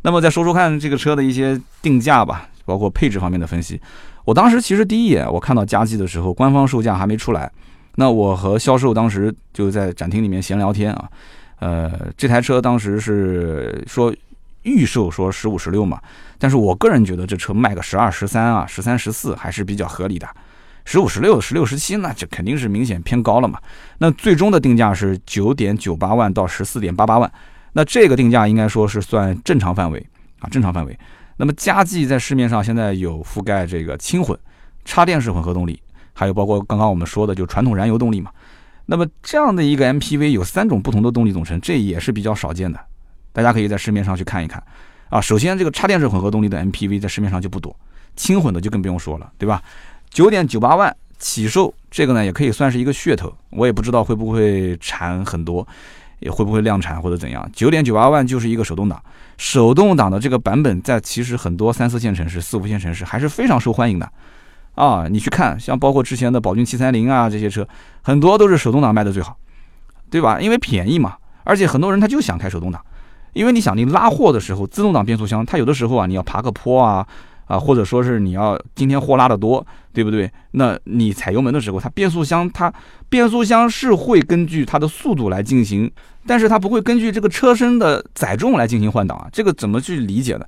[0.01, 3.79] 那么再说说看这个车的一些定价吧，包括配置方面的分析。
[4.25, 7.53] 我当时其实第一眼我看到佳绩的时候，官方售价还没出来。
[7.97, 11.09] 那我和销售当时就在展厅里面闲聊天啊，
[11.61, 14.15] 呃，这台车当时是说
[14.63, 16.01] 预售说十五十六嘛，
[16.39, 20.27] 但是我个人觉得这车卖个十二十三啊，十三十四还是比较合理的，
[20.85, 23.61] 十五十六十六十七那这肯定是明显偏高了嘛。
[23.99, 27.31] 那最终的定价是九点九八万到十四点八八万，
[27.75, 30.05] 那这个定价应该说是算正常范围
[30.41, 30.99] 啊，正常范围。
[31.37, 34.39] 那么佳绩在市面上现在有覆盖这个轻混、
[34.85, 35.81] 插电式混合动力。
[36.15, 38.31] 还有包括刚刚我们说的，就传统燃油动力嘛。
[38.87, 42.79] 那么这样的一个 MPV 有三种不同的动力总成，这也是比较少见的。
[43.33, 44.63] 大家可以在市面上去看一看
[45.09, 45.21] 啊。
[45.21, 47.75] 首先，这个插电式混合动力的 MPV 在市面上就不多，
[48.15, 49.63] 轻混的就更不用说了，对吧？
[50.11, 53.35] 九点九八万起售，这个呢也可以算是一个噱头。
[53.51, 55.67] 我也不知道会不会产很多，
[56.21, 57.51] 也会不会量产或者怎样。
[57.53, 59.03] 九点九八万就是一个手动挡，
[59.39, 64.09] 手动挡的这个版本在其实很多三四线城市、四五线城市还是非常受欢迎的。
[64.75, 67.67] 啊，你去看，像包括之前的宝骏七三零啊，这些车
[68.03, 69.37] 很多都是手动挡卖的最好，
[70.11, 70.41] 对吧？
[70.41, 72.85] 因为便宜嘛，而且很多人他就想开手动挡，
[73.33, 77.07] 因为你想，你拉货的时候，自动挡变速箱，它有的时候啊，你要爬个坡啊，
[77.47, 80.31] 啊，或者说是你要今天货拉的多，对不对？
[80.53, 82.73] 那你踩油门的时候，它变速箱它
[83.09, 85.91] 变速箱是会根据它的速度来进行，
[86.27, 90.47] 但是它不会根据这个车身的载重来进行换挡啊，这个怎么去理解呢？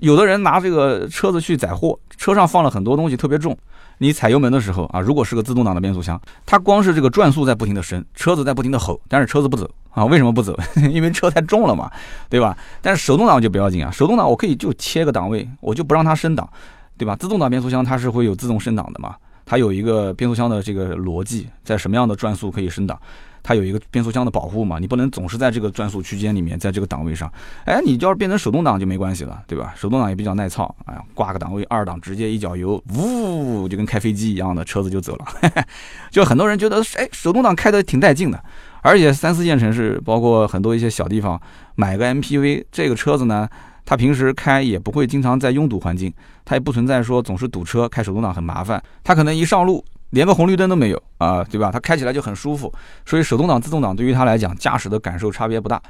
[0.00, 3.56] 有的人拿这个车子去载货，车上放了很多东西，特别重。
[3.98, 10.06] 你踩油门的时候啊，如果是个自动挡的变速箱，它光是这个转速在不停的升，车子在不停的吼，但是车子不走啊？
[10.06, 10.58] 为什么不走？
[10.90, 11.90] 因为车太重了嘛，
[12.30, 12.56] 对吧？
[12.80, 16.48] 但是手动挡就不要紧啊，手动挡我可以就切个档位，我就不让它升档，
[16.96, 17.14] 对吧？
[17.16, 22.98] 自动挡变速箱它是会有自动升档的嘛，它有一个变速箱的这个逻辑，在什么样的转速可以升档。
[23.42, 27.32] 它有一个变速箱的保护嘛，你不能总是在这个转速区间里面，在这个档位上。
[27.64, 29.74] 哎，你要是变成手动挡就没关系了，对吧？
[29.76, 35.26] 手动挡也比较耐操，哎，挂个档位二档，直接一脚油，呜，就跟开飞机一样的车子就走了。
[36.10, 38.42] 就很多人觉得，哎，手动挡开的挺带劲的，
[38.82, 41.40] 而且三四线城市，包括很多一些小地方，
[41.76, 43.48] 买个 MPV 这个车子呢，
[43.84, 46.12] 它平时开也不会经常在拥堵环境，
[46.44, 48.82] 它也不存在说总是堵车，开手动挡很麻烦。
[49.02, 49.84] 它可能一上路。
[50.10, 51.70] 连个红绿灯都没有啊，对吧？
[51.72, 52.72] 它开起来就很舒服，
[53.06, 55.80] 所以手动挡、自动挡对于它来讲，驾驶的感受差别不大。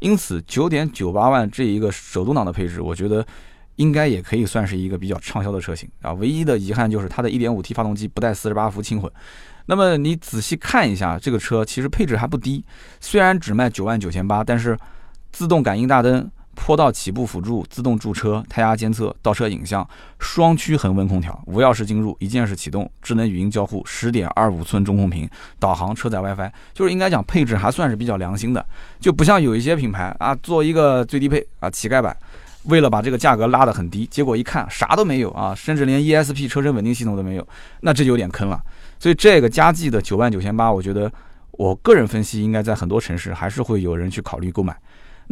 [0.00, 3.24] 因此，九点九八万这一个手动挡的配置，我觉得
[3.76, 6.12] 应该也可以算是一个比较畅销的车型啊。
[6.14, 9.10] 唯一的遗憾就是它的一点五 T 发动机不带四十八伏轻混。
[9.66, 12.64] 那么你仔细看一下，这个车其实配置还不低，
[13.00, 14.76] 虽然只卖九万九千八，但是
[15.32, 16.30] 自动感应大灯。
[16.54, 28.64] 坡道起步辅助、自动驻车、胎压监测、倒车影像、双区恒温空调、无钥匙进入、一键式启动、智能语音交互、十点二五寸中控屏、导航、车载 WiFi，就是应该讲配置还算是比较良心的，
[28.98, 32.14] 就不像有一些品牌啊，做一个最低配啊乞丐版，
[32.64, 37.48] 为了把这个价格拉得很低，结果一看啥都没有啊，甚至连 ESP 车身稳定系统都没有，
[37.80, 38.60] 那这就有点坑了。
[38.98, 41.10] 所以这个佳绩的九万九千八，我觉得
[41.52, 44.76] 我个人分析，应该在很多城市还是会有人去考虑购买。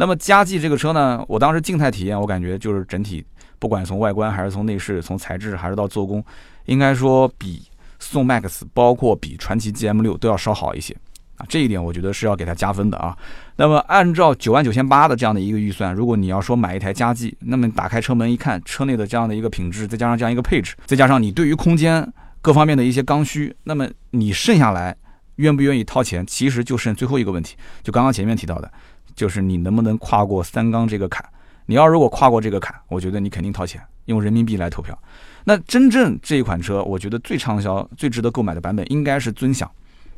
[0.01, 3.25] 那么佳绩这个车呢，我当时静态体验，我感觉就是整体，
[3.59, 6.25] 不管从外观还是从内饰，从材质还是到做工，
[6.67, 7.65] 应该说比
[7.99, 10.95] 宋 MAX，包括比传祺 GM 六都要稍好一些
[11.39, 13.19] 啊，这一点我觉得是要给它加分的啊。
[13.57, 22.09] 那么按照九万九千八的这样的一个预算，如果你要说买一台佳绩，那么打开车门一看，车内的这样的一个品质，再加上这样一个配置，再加上你对于空间
[22.41, 24.97] 各方面的一些刚需，那么你剩下来
[25.37, 28.73] 愿不愿意掏钱，其实就剩最后一个问题，就刚刚前面提到的。
[29.19, 31.29] 就是你能不能跨过三缸这个坎？
[31.67, 34.97] 你要如果跨过这个坎，我觉得你肯定掏钱，用人民币来投票。
[35.43, 39.69] 那真正这一款车，我觉得最畅销、最值得购买的版本应该是尊享。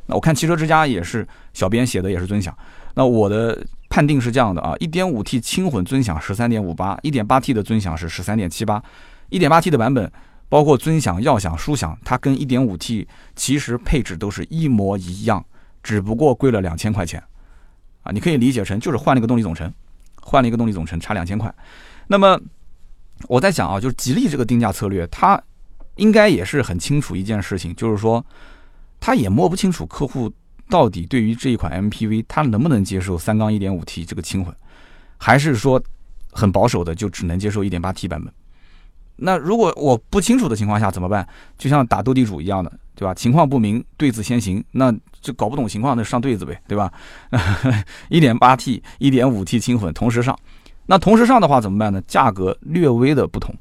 [0.05, 2.55] 那我看汽车之家也是，小编写的也是尊享。
[2.93, 8.81] 那我的判定是这样的啊：1.5T 轻混尊享十三点五八，1.8T 的尊享是十三点七八。
[9.31, 10.11] 1.8T 的版本
[10.47, 15.43] 包括尊享、耀享、舒享，它跟 1.5T 其实配置都是一模一样，
[15.81, 17.21] 只不过贵了两千块钱。
[18.03, 19.71] 啊，你可以理解成就是换了一个动力总成，
[20.21, 21.53] 换了一个动力总成，差两千块。
[22.07, 22.39] 那么
[23.27, 25.41] 我在想啊，就是吉利这个定价策略，它
[25.95, 28.25] 应该也是很清楚一件事情，就是说，
[28.99, 30.31] 他也摸不清楚客户
[30.69, 34.55] 到底对于这一款 MPV，他能不能接受三缸 1.5T 这个轻混，
[35.17, 35.81] 还是说
[36.31, 38.33] 很保守的就只能接受 1.8T 版本。
[39.17, 41.27] 那如果我不清楚的情况下怎么办？
[41.57, 43.13] 就像打斗地主一样的，对吧？
[43.13, 44.91] 情况不明，对子先行，那
[45.21, 46.91] 就搞不懂情况，那上对子呗，对吧
[48.09, 50.35] 一点八 T、一点五 T 轻混同时上，
[50.87, 52.01] 那同时上的话怎么办呢？
[52.07, 53.53] 价格略微的不同，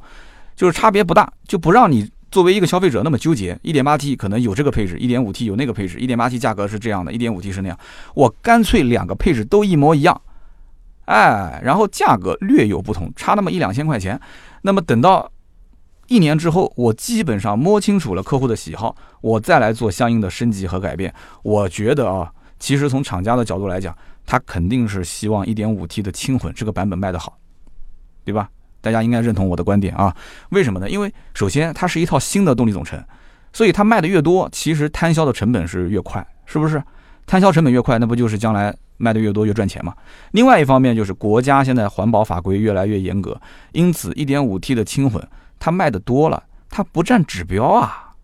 [0.57, 3.59] 就是差别不大，就不让你作为一个消费者那么纠结。
[3.61, 7.79] 一点八 T 可能有这个配置一点五 T 有那个配置一点八 T 价格是这样的一点五 T 是那样，
[8.15, 10.19] 我干脆两个配置都一模一样，
[11.05, 14.19] 哎，然后价格略有不同，差那么一两千块钱，
[14.63, 15.31] 那么等到。
[16.11, 21.15] 一年之后，我基本上摸清楚了客户的喜好，我再来做相应的升级和改变。
[21.45, 23.97] 我觉得啊，其实从厂家的角度来讲，
[24.27, 27.39] 他肯定是希望 1.5T 的轻混这个版本卖得好，
[28.25, 28.51] 对吧？
[28.81, 30.13] 大家应该认同我的观点啊。
[30.49, 30.91] 为什么呢？
[30.91, 33.01] 因为首先它是一套新的动力总成，
[33.53, 36.83] 所以它卖的越多，其实摊销的成本是越快，是不是？
[37.25, 39.95] 摊销成本越快，那不就是将来卖的越多越赚钱吗？
[40.33, 43.41] 另外一方面就是国家现在环保法规越来越严格，
[43.71, 45.25] 因此 1.5T 的轻混。
[45.61, 48.15] 它卖的多了，它不占指标啊，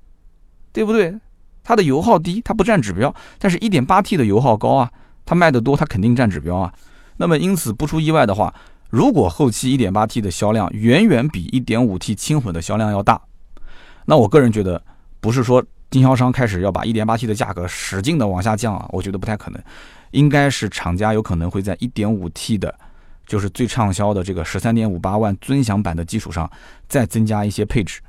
[0.72, 1.14] 对不对？
[1.62, 3.14] 它的油耗低，它不占指标。
[3.39, 4.91] 但是 1.8T 的油耗高啊，
[5.24, 6.72] 它卖的多，它肯定占指标啊。
[7.18, 8.55] 那么因此不出意外的话，
[8.89, 13.20] 如果后期 1.8T 的销量远远比 1.5T 轻混的销量要大，
[14.05, 14.80] 那我个人觉得
[15.20, 19.61] 不是说经销商开始要把 1.8T 的价格使劲的往下降啊，我觉得不太可能，
[20.12, 22.72] 应该是厂家有可能会在 1.5T 的。
[23.27, 26.51] 就是最畅销的这个十三点五八万尊享版的基础上，
[26.89, 28.01] 再增加一些配置，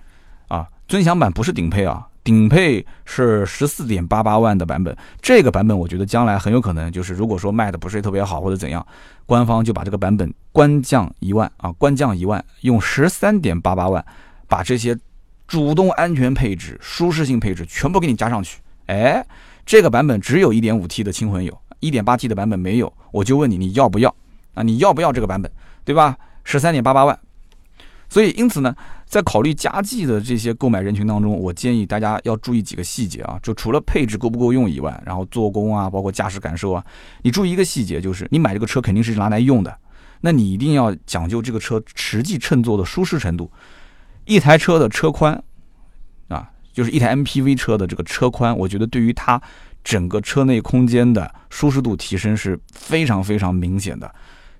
[0.47, 4.95] 啊，尊享版不是顶配啊，顶配是十四点八八万的版本。
[5.21, 8.85] 这个版本我觉得将来很有可能就是，如果说卖的不是特别好或者怎样，
[9.25, 14.05] 官方就把这个版本官降一万啊，官降一万，用十三点八八万
[14.47, 14.97] 把这些
[15.47, 18.59] 主动安全配置、舒适性配置全部给你加上去。
[18.85, 19.25] 哎，
[19.65, 24.13] 这个版本只有一点五 T 的轻混有，一点八 T 的版本没有，我就问你，你要不要？
[24.57, 25.49] 啊，你要不要这个版本，
[25.85, 26.17] 对吧？
[26.43, 27.17] 十三点八八万，
[28.09, 36.83] 所以因此呢，在考虑加计的这些购买人群当中，我建议大家要注意几个细节啊，就除了配置够不够用以外，然后做工啊，包括驾驶感受啊，
[37.21, 39.77] 你注意一个细节，就是你买这个车肯定是拿来用的，
[40.21, 43.51] 那你一定要讲究这个车实际乘坐的舒适程度。
[44.25, 45.41] 一台车的车宽
[46.29, 49.41] 啊，就是一台 MPV 车的这个车宽，我觉得对于它
[49.83, 54.13] 整个车内空间的舒适度提升是非常非常明显的。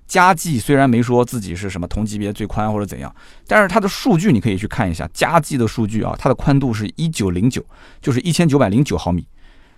[0.08, 3.14] 佳绩虽然没说自己是什么同级别最宽或者怎样，
[3.46, 5.08] 但是它的数据你可以去看一下。
[5.12, 7.62] 佳绩的数据啊，它的宽度是一九零九，
[8.00, 9.28] 就是一千九百零九毫米。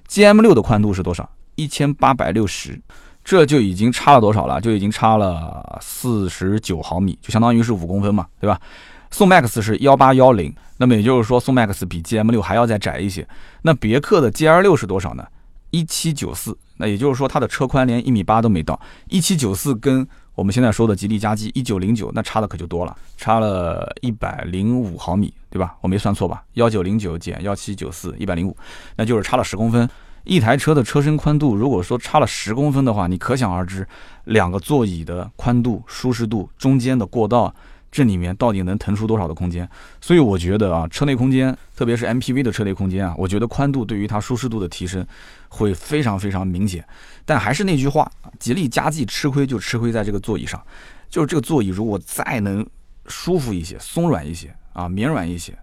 [0.09, 1.28] GM 六的宽度是多少？
[1.57, 2.81] 一千八百六十，
[3.24, 4.61] 这就已经差了多少了？
[4.61, 8.59] 就已经差了四十九毫米，就相当于是五公分嘛，对吧？
[9.11, 13.26] 宋 MAX 是幺八幺零，那么也就是说宋 MAX 比 GM 六还要再窄一些。
[13.62, 15.26] 那别克的 GL 六是多少呢？
[15.70, 18.81] 一七九四，那也就是说它的车宽连一米八都没到。
[19.09, 20.07] 一七九四跟
[20.41, 25.76] 我们现在说的吉利嘉际一九零九，那差的可就多了，差了一百零五毫米，对吧？
[25.82, 26.43] 我没算错吧？
[26.55, 28.57] 幺九零九减幺七九四，一百零五，
[28.97, 29.86] 那就是差了十公分。
[30.24, 33.86] 一台车的车身宽度，如果说差了十公分的话，你可想而知，
[34.24, 37.55] 两个座椅的宽度、舒适度、中间的过道。
[37.91, 39.68] 这里面到底能腾出多少的空间？
[40.01, 45.05] 所以我觉得啊，车内空间，特别是 MPV 的车内空间啊，我觉得宽度对于它舒适度的提升
[45.49, 46.84] 会非常非常明显。
[47.24, 50.62] 但还是那句话，吉利嘉际吃亏就吃亏在这个座椅上，
[51.09, 52.64] 就是这个座椅如果再能
[53.07, 55.57] 舒服一些、松软一些啊、绵软一些，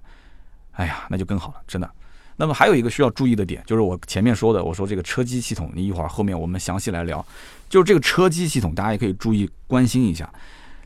[0.73, 1.89] 哎呀，那就更好了，真的。
[2.35, 7.25] 那么还有一个需要注意的点，就是我前面说的，我说这个车机系统，你一会儿后面我们详细来聊，
[7.67, 10.29] 就是这个车机系统，大家也可以注意关心一下。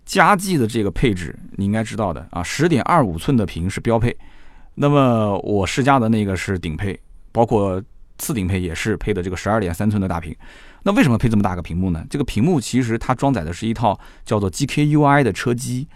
[0.05, 4.15] 佳绩的这个配置你应该知道的啊，十点二五寸的屏是标配，
[4.75, 6.99] 那么我试驾的那个是顶配，
[7.31, 7.81] 包括
[8.17, 10.35] 次顶配也是配的这个十二点三寸的大屏。
[10.83, 12.05] 那为什么配这么大个屏幕呢？
[12.09, 15.87] 这个屏幕其实它装载的是一套叫做 GKUI 的车机。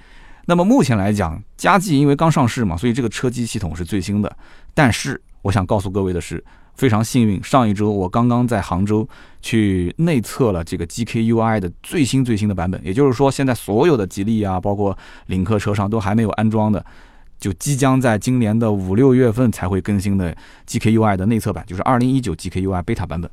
[0.46, 4.38] 那么目前来讲，佳绩因为刚上市嘛，所以这个车机系统是最新的。
[4.74, 6.44] 但是我想告诉各位的是。
[6.76, 9.08] 非常幸运，上一周我刚刚在杭州
[9.42, 14.98] 去内测了这个 GKUI 的最新最新的版本，也就是说，现在所有的吉利啊，包括
[15.28, 16.86] 领克车上都还没有安装的，
[17.40, 20.36] 就即将在今年的五六月份才会更新的
[20.68, 23.30] GKUI 的内测版，就是二零一九 GKUI beta 版本。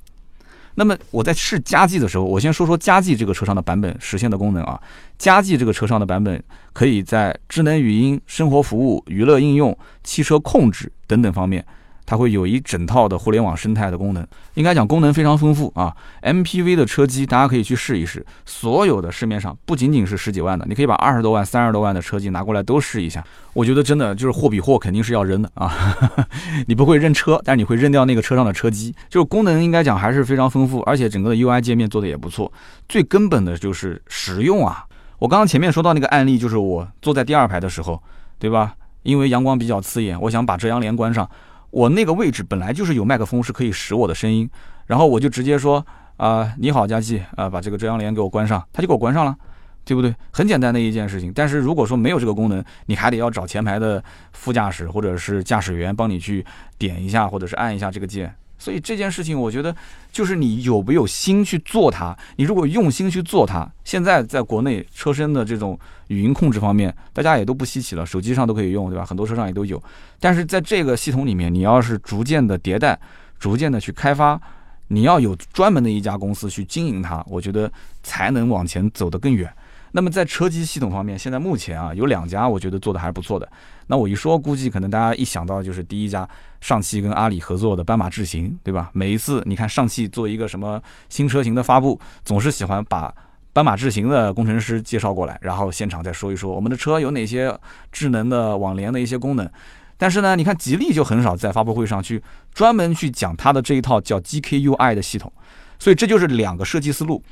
[0.75, 4.81] 那么我在试佳绩的时候，我先说说佳绩这个车上的版本实现的功能啊。
[5.19, 11.63] 佳绩这个车上的版本可以在智能语音、生活服务、娱乐应用、汽车控制等等方面。
[12.05, 15.95] 它会有一整套的互联网生态的功能，应该讲功能非常丰富啊。
[16.23, 23.25] MPV 的车机大家可以去试一试，所有的市面上不仅仅是十几万的，你可以把二十多万、三十多万的车机拿过来都试一下。
[23.53, 25.97] 我觉得真的就是货比货，肯定是要扔的啊。
[26.67, 28.95] 你不会扔车，但是你会扔掉那个车上的车机。
[29.09, 32.53] 就是功能应该讲还是非常丰富，而且整个的 UI 界面做的也不错。
[32.89, 34.85] 最根本的就是实用啊。
[35.19, 38.03] 我刚刚前面说到那个案例，就是我坐在第二排的时候，
[38.39, 38.75] 对吧？
[39.03, 41.29] 因为阳光比较刺眼，我想把遮阳帘关上。
[41.73, 44.49] 我那个位置本来就是有麦克风，是可以使我的声音，
[44.87, 45.85] 然后我就直接说
[46.19, 49.35] 啊，你好，佳琪啊，把这个遮阳帘给我关上，他就给我关上了，
[49.83, 50.15] 对不对？
[50.31, 51.33] 很简单的一件事情。
[51.35, 56.45] 但是如果说没有这个功能，你还得要找前排的副驾驶或者是驾驶员帮你去
[56.79, 58.35] 点一下，或者是按一下这个键。
[58.63, 59.75] 所以这件事情，我觉得
[60.13, 62.17] 就是你有没有心去做它。
[62.37, 69.05] 你如果用心去做它，现在在国内车身的这种语音控制方面，大家也都不稀奇了，手机上都可以用，对吧？
[69.05, 69.83] 很多车上也都有。
[70.21, 72.97] 但是在这个系统里面，你要是逐渐的迭代，
[73.41, 74.41] 逐渐的去开发，
[74.87, 77.69] 你要有专门的一家公司去经营它，我觉得
[78.05, 79.53] 才能往前走得更远。
[79.91, 83.49] 那么在车机系统方面，现在目前啊有两家，我觉得做的还是不错的。
[83.89, 86.27] 那我一说，估计可能大家一想到就是第一家
[86.63, 88.89] 上汽跟阿里合作的斑马智行，对吧？
[88.95, 93.13] 每一次你看上汽做一个什么新车型的发布，总是喜欢把
[93.53, 97.55] 斑马智行的工程师介绍过来，然后现场再说一说我们的车有哪些
[97.91, 99.51] 智能的网联的一些功能。
[99.99, 102.23] 但是呢，你看吉利就很少在发布会上去
[102.55, 105.31] 专门去讲它的这一套叫 GKUI 的系统，
[105.79, 107.23] 所以这就是两个设计思路。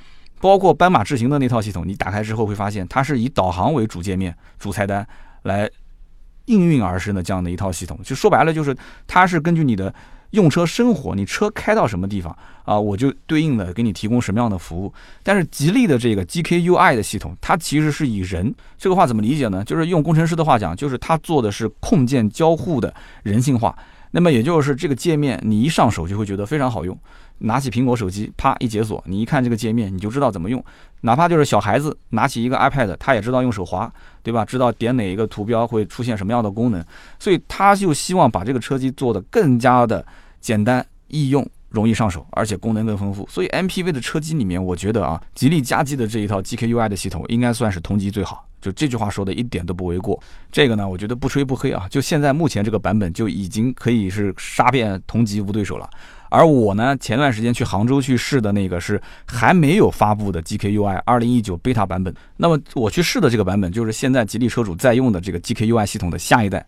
[0.40, 5.06] 包括斑马智行的那套系统，你打开之后会发现，它是以导航为主界面、主菜单
[5.42, 5.68] 来
[6.50, 7.98] 应运而生的这样的一套系统。
[8.02, 8.76] 就说白了，就是
[9.06, 9.94] 它是根据你的
[10.30, 14.92] 用车生活，你车开到什么地方啊，我就对应的给你提供什么样的服务。
[15.22, 19.64] 但是吉利的这个 GKUI 的系统，它其实是以人这个话怎么理解呢？
[19.64, 22.92] 就是用工程师的话讲，就是它做的是控件交互的
[23.22, 23.76] 人性化。
[24.12, 26.98] 那么也就是这个界面，你一上手就会觉得非常好用。
[27.40, 30.64] 拿起苹果手机，啪一解锁，你一看这个界面，你就知道怎么用。
[31.02, 33.90] 哪怕就是小孩子拿起一个 iPad，他也知道用手滑，
[34.22, 34.44] 对吧？
[34.44, 36.84] 知道点哪一个图标会出现什么样的功能。
[37.18, 40.04] 所以他就希望把这个车机做得更加的
[40.40, 43.26] 简单易用、容易上手，而且功能更丰富。
[43.30, 48.46] 所以 MPV 的车机里面，我觉得啊，吉利嘉际的这一套 GKUI 的系统应该算是同级最好。
[48.60, 50.22] 就这句话说的一点都不为过。
[50.52, 55.88] 这个呢，我觉得不吹不黑啊，就现在目前这个版本就已经可以是杀遍同级无对手了。
[56.30, 62.14] 而我呢，前段时间去杭州去试的那个是还没有发布的 GKUI 2019 beta 版本。
[62.38, 66.64] 那么我去试的这个版本就是现在吉利车主在用的这个 GKUI 系统的下一代，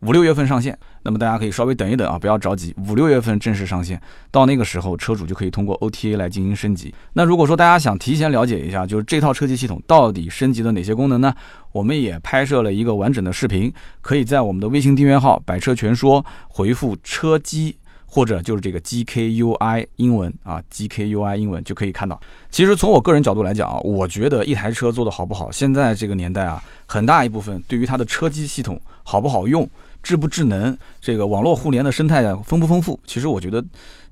[0.00, 0.78] 五六月份上线。
[1.04, 3.98] 那么大家可以稍微等一等啊，不要着急，五六月份正式上线。
[4.30, 6.94] 到那个时候，车主就可以通过 OTA 来进行升级。
[7.14, 11.34] 那如果说大家想提前了解一下，就是这套车机系统到底升级了哪些功能呢？
[11.72, 17.78] 我们也拍摄了一个完整的视频，可以在我们的微信订阅号“百车全说”回复“车机”。
[18.10, 22.18] 或者就是这个 GKUI 英文啊，GKUI 英文就可以看到。
[22.50, 29.68] 其实从我个人角度来讲啊，我觉得一台车做的好不好，现在这个年代啊，很大一部分对于它的车机系统好不好用、
[30.02, 33.62] 智不智能、这个网络互联的生态丰不丰富，其实我觉得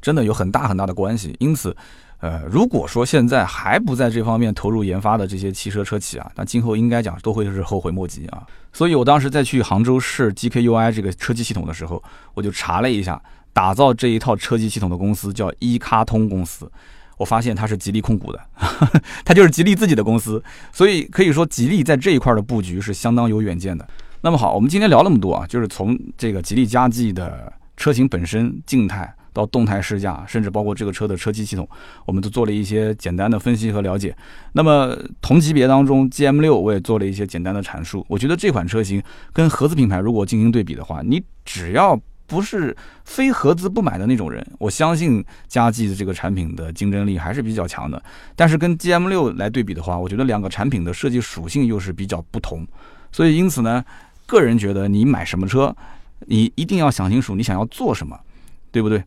[0.02, 1.34] 真的有很大很大的关系。
[1.38, 1.74] 因此，
[2.20, 8.46] 呃，如果说现在还不在这方面投入研发的这些汽车车企啊，那今后应该讲都会是后悔莫及啊。
[8.74, 12.02] 所以我当时在去杭州试 GKUI 这个车机系统的时候，
[12.34, 13.18] 我就查了一下。
[13.56, 16.70] 打造这一套车机系统的公司叫一卡通公司，
[17.16, 18.38] 我发现它是吉利控股的，
[19.24, 20.44] 它就是吉利自己的公司，
[20.74, 23.88] 所以可以说吉利在这一块的布局是相当有远见的。
[24.20, 31.66] 那么好，我们今天聊那么多啊，就是从这个吉利嘉际的车型本身静态到动态试驾，甚至包括这个车的车机系统，
[32.04, 34.14] 我们都做了一些简单的分析和了解。
[34.52, 38.04] 那么同级别当中，GM 六我也做了一些简单的阐述。
[38.06, 39.02] 我觉得这款车型
[39.32, 48.02] 跟合资品牌如果进行对比的话，你只要不是非合资不买的那种人，我相信佳绩的这个产品的竞争力还是比较强的。
[48.34, 52.66] 但是跟 GM 六来对比的话，我觉得两个产品的设计属性又是比较不同。
[53.12, 53.84] 所以因此呢，
[54.26, 55.74] 个人觉得你买什么车，
[56.26, 58.18] 你一定要想清楚你想要做什么，
[58.70, 59.02] 对不对？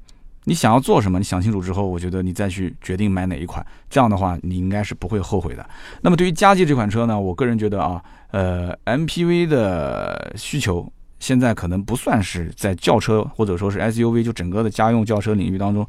[0.46, 5.70] 你想要做什么，你想清楚之后，我觉得你再去决定买哪一款，这样的话你应该是不会后悔的。
[6.02, 8.02] 那么对于佳绩这款车呢，我个人觉得啊，
[8.32, 10.92] 呃，MPV 的需求。
[11.20, 15.88] 现在可能不算是在轿车或者说是 SUV 就整个的家用轿车领域当中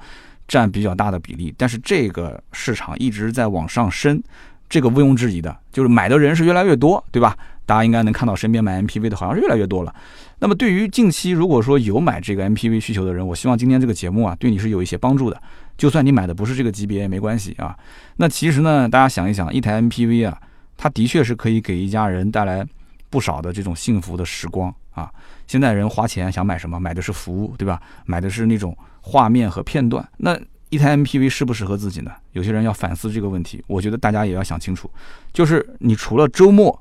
[0.48, 4.22] 占比较大的比例，但是这个市场一直在往上升，
[4.68, 7.36] 这个毋庸置疑的，就是买的人是越来越多，对吧？
[7.64, 9.94] 大家应该能看到身边买 MPV 的好像是越来越多了。
[10.40, 15.40] 那么对于近期如果说有买这个 MPV 需求的人，我希望今天这个节目啊对你是有一些帮助的。
[15.78, 17.76] 就算你买的不是这个级别也没关系啊。
[18.16, 20.36] 那其实呢，大家想一想，一台 MPV 啊，
[20.76, 22.66] 它的确是可以给一家人带来
[23.08, 24.74] 不少的这种幸福的时光。
[24.90, 25.12] 啊。
[25.46, 26.78] 现在人花钱想买什么？
[26.78, 27.80] 买的是服务，对吧？
[28.06, 30.06] 买的是那种画面和片段。
[30.18, 30.38] 那
[30.68, 32.12] 一台 MPV 适不适合自己呢？
[32.32, 33.62] 有些人要反思这个问题。
[33.66, 34.90] 我觉得大家也要想清楚，
[35.32, 36.80] 就是你除了周末，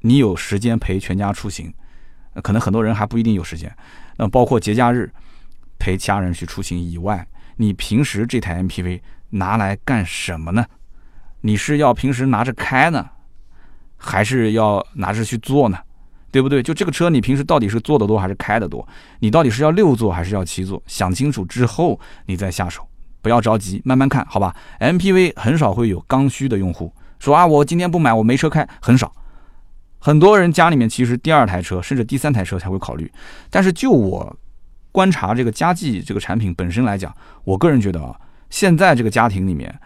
[0.00, 1.72] 你有时间陪全家出行，
[2.42, 3.74] 可能很多人还不一定有时间。
[4.18, 5.10] 那包括节假日
[5.78, 7.26] 陪家人去出行以外，
[7.56, 9.00] 你平时这台 MPV
[9.30, 10.66] 拿来干什么呢？
[11.40, 13.08] 你是要平时拿着开呢，
[13.96, 15.78] 还是要拿着去坐呢？
[16.32, 16.60] 对不对？
[16.62, 18.84] 就这个车，你平时到底是坐的多还是开的多？
[19.20, 20.82] 你到底是要六座还是要七座？
[20.86, 22.82] 想清楚之后你再下手，
[23.20, 24.56] 不要着急，慢慢看好吧。
[24.80, 29.12] MPV 很少会有刚需的用户说啊，我今天不买，我没车开，很少。
[29.98, 33.12] 很多人家里面其实第二台车甚至第三台车才会考虑。
[33.50, 34.36] 但是就我
[34.90, 37.14] 观察这个佳绩这个产品本身来讲，
[37.44, 38.18] 我个人觉得啊，
[38.50, 39.78] 现在这个家庭里面。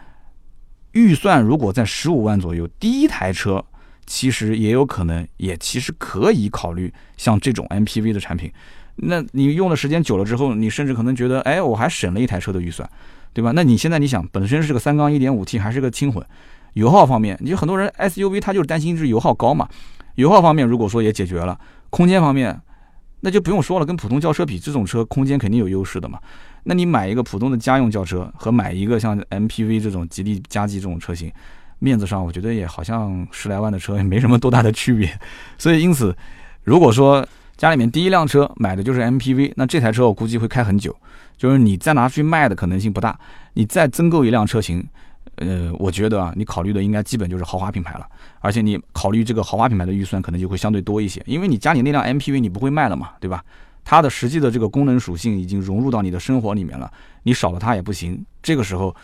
[0.93, 3.63] 预算如果在十五万左右，第一台车
[4.07, 8.51] 其实也有可能，也其实可以考虑像这种 MPV 的产品。
[8.95, 12.89] 那你用的时间久了之后，你甚至可能觉得，哎，我还省了一台车的预算，
[13.31, 13.51] 对吧？
[13.53, 16.25] 那你现在你想，本身是个三缸一点五 T，还是个轻混，
[16.73, 19.69] 油耗方面，你很多人 SUV 它就是担心是油耗高嘛。
[20.15, 21.59] 油耗方面如果说也解决了，
[21.91, 22.59] 空间方面
[23.19, 26.19] 那就不用说了，跟普通轿车比，这种车空间肯定有优势的嘛。
[26.63, 31.31] 那你买一个普通的家用轿车和买一个像 MPV 这种吉利嘉际这种车型，
[31.79, 35.09] 面子上我觉得也好像十来万的车也没什么多大的区别。
[35.57, 36.15] 所以因此，
[36.63, 40.95] 如果说家里面第一辆车买的就是 MPV，那这台车我估计会开很久，
[41.37, 43.19] 就是你再拿去卖的可能性不大。
[43.53, 44.87] 你再增购一辆车型，
[45.35, 48.05] 呃，我觉得啊，你考虑的应该基本就是豪华品牌了。
[48.39, 53.43] 而且你考虑这个豪华品牌的预算可能就会相对多一些，因为你家里那辆 MPV 你不会卖了嘛，对吧？
[53.83, 56.91] 它的实际的这个功能属性已经融入到你的生活里面了，
[57.23, 58.23] 你少了它也不行。
[58.43, 58.95] 这个时候，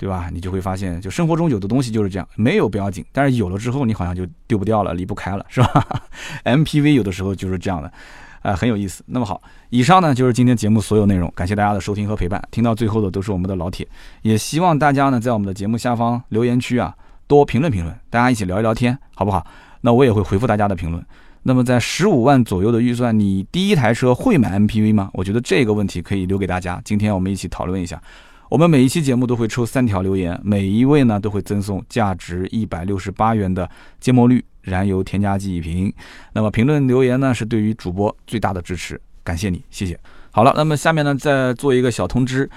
[0.00, 0.30] 对吧？
[0.32, 5.86] 你就会发现，就生活中有的东西就是这样，没有不要紧，但是有了之后，你好像就丢不掉了，离不开了，是吧？
[6.44, 7.92] MPV 有的时候就是这样的，
[8.40, 9.04] 啊，很有意思。
[9.04, 12.42] 那么好，以上呢就是今天节目所有内容，感谢大家的收听和陪伴。
[12.50, 13.86] 听到最后的都是我们的老铁，
[14.22, 16.96] 也希望大家呢在我们的节目下方留言区啊
[17.26, 19.46] 多评论评论，大家一起聊一聊天，好不好？
[19.82, 21.04] 那我也会回复大家的评论。
[21.42, 25.10] 那么在十五万左右的预算，你第一台车会买 MPV 吗？
[25.12, 26.80] 我觉得这个问题可以留给大家。
[26.86, 28.02] 今天我们一起讨论一下。
[28.50, 33.70] 我们每一期节目都会抽三条留言，每一位呢都会赠送价值一百六十八元的
[34.00, 35.92] 芥末绿燃油添加剂一瓶。
[36.32, 39.96] 那么评论留言呢是对于主播最大的支持，感谢你，谢谢。
[40.32, 42.50] 好了，那么下面呢再做一个小通知，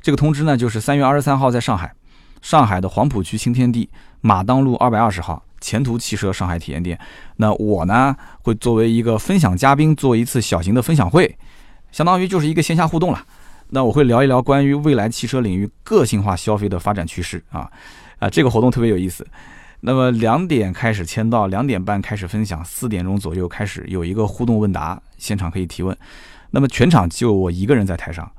[0.00, 1.92] 这个通知呢就是三月二十三号在上海，
[2.40, 3.90] 上海的黄浦区新天地
[4.20, 5.42] 马当路二百二十号。
[5.60, 6.96] 前途汽车上海体验店，
[7.36, 11.36] 那我呢会作为一个分享嘉宾做一次小型的分享会，
[11.90, 13.22] 相当于就是一个线下互动了。
[13.70, 17.70] 那我会聊一聊关于未来汽车领域个性化消费的发展趋势啊
[18.18, 19.26] 啊，这个活动特别有意思。
[19.80, 25.96] 那么两点开始签到，两点半开始分享，四点钟左右开始有一个互动问答，现场可以提问。
[26.50, 28.30] 那么全场就我一个人在台上，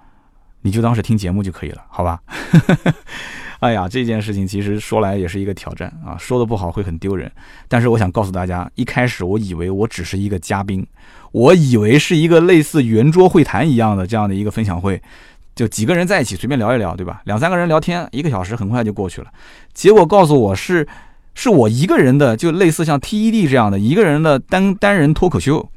[0.61, 2.21] 你就当是听节目就可以了，好吧？
[3.61, 7.31] 哎呀，这件事情其实说来也是一个挑战啊，说的不好会很丢人。
[7.67, 10.83] 但是我想告诉大家，一开始我以为我只是一个嘉宾，
[11.31, 14.99] 我以为是一个类似圆桌会谈一样的这样的一个分享会，
[15.53, 17.21] 就几个人在一起随便聊一聊，对吧？
[17.25, 19.27] 两三个人聊天，一个小时很快就过去了。
[19.75, 20.87] 结果告诉我是，
[21.35, 25.69] 是我一个人的，就类似像 TED 这样的一个人的单单人脱口秀。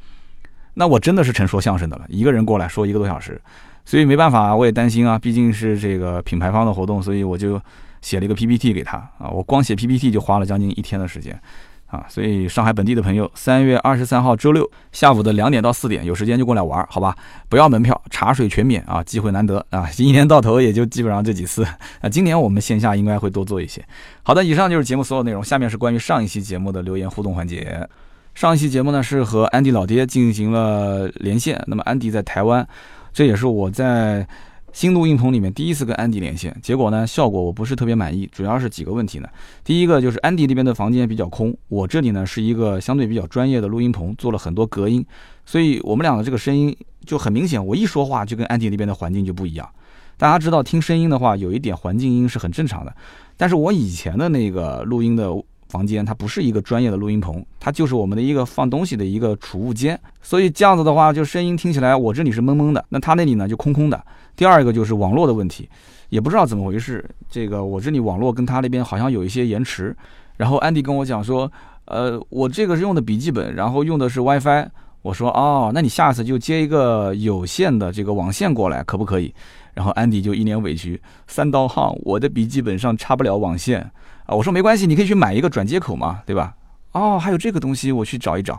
[0.72, 3.38] 那我真的是成说相声的了，一个人过来说一个多小时。
[3.84, 7.60] 所以没办法，我也担心啊，毕竟是这个品牌方的活动，所以我就
[8.00, 9.28] 写了一个 PPT 给他啊。
[9.28, 11.38] 我光写 PPT 就花了将近一天的时间
[11.86, 12.06] 啊。
[12.08, 17.14] 所以上海本地的朋友，三月二十三号周六下午的两点到四点，有时间就过来玩，好吧？
[17.50, 19.86] 不要门票，茶水全免啊，机会难得啊！
[19.98, 21.62] 一年到头也就基本上这几次
[22.00, 22.08] 啊。
[22.08, 23.84] 今年我们线下应该会多做一些。
[24.22, 27.86] 好的，以上就是节目所有内容，下面是关于上一期节目的留言互动环节。
[28.34, 32.66] 上一期节目呢是和安迪老爹进行了连线，那么安迪在台湾。
[33.14, 34.26] 这也是我在
[34.72, 39.28] 新录音棚里面第一次跟安迪连线，结果呢，效果我不是特别满意，主要是几个问题呢。
[39.62, 45.06] 第一个就是安迪那边的房间比较空，我这里呢是一个相对比较专业的录音棚，做了很多隔音，
[45.46, 49.68] 所以我们俩的这个声音就很明显，我一说话就跟安迪那边的环境就不一样。
[50.16, 52.92] 大家知道听声音的话，有一点环境音是很正常的，
[53.36, 55.32] 但是我以前的那个录音的。
[55.74, 64.00] 房间它不是一个专业的录音棚，它就是我们的一个放东西的一个储物间，所以这样子的话，就声音听起来我这里是闷闷的，那他那里呢就空空的。
[64.36, 65.68] 第二个就是网络的问题，
[66.10, 69.96] 也不知道怎么回事，这个我这里网络跟他那边好像有一些延迟。
[70.36, 71.50] 然后安迪跟我讲说，
[71.86, 74.68] 呃，我这个是用的笔记本，然后用的是 WiFi。
[75.02, 79.34] 我说哦，那你下次就接一个有线的这个网线过来，可不可以？
[79.74, 83.90] 然后安迪就一脸委屈，三刀号，我的笔记本上插不了网线。
[84.26, 86.56] 啊，我说没关系，你可以去买一个转接口嘛，对吧？
[86.92, 88.54] 哦，还有这个东西，我去找一找。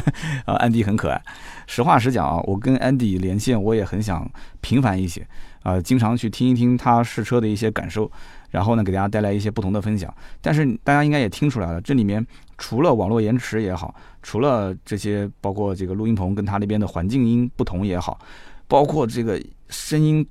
[0.46, 1.20] 啊，安迪很可爱。
[1.66, 5.26] 实话实讲啊，我跟安迪连线，我也很想频繁一些
[5.62, 8.08] 啊，经常去听一听他试车的一些感受，
[8.50, 10.14] 然后呢，给大家带来一些不同的分享。
[10.40, 12.24] 但是大家应该也听出来了，这里面
[12.58, 18.20] 除了网络延迟也好，除了这些包括这个录音棚跟他那边的环境音不同也好，
[18.68, 20.24] 包括这个声音。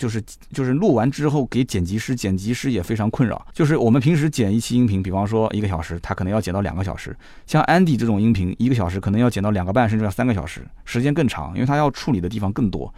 [0.00, 0.18] 就是
[0.50, 3.46] 就是录完之后给剪辑师，剪辑师也非常困扰。
[3.52, 7.14] 就是我们平时剪一期音频，比方说一个小时，他可能要剪到两个小时。
[7.46, 12.90] 像安迪这种音频，一个小时可能要剪到两个半，甚至要三个小时，时间更长，因为他要处理的地方更多。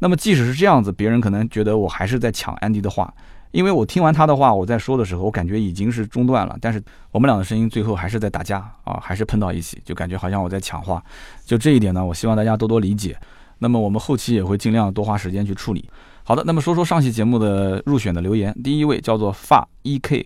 [0.00, 3.14] 那么即使是这样子，别人可能觉得我还是在抢安迪的话，
[3.52, 6.82] 因为我听完他的话，我在说的时候，我感觉已经是中断了，但是
[7.12, 11.00] 我们俩的声音最后还是在打架啊，还是碰到一起，就感觉好像我在抢话。
[11.44, 13.16] 就这一点呢，我希望大家多多理解。
[13.60, 15.88] 那么我们后期也会尽量多花时间去处理。
[16.24, 18.56] 好的，那么说说上期节目的入选的留言。
[18.62, 20.24] 第一位叫做发一 k，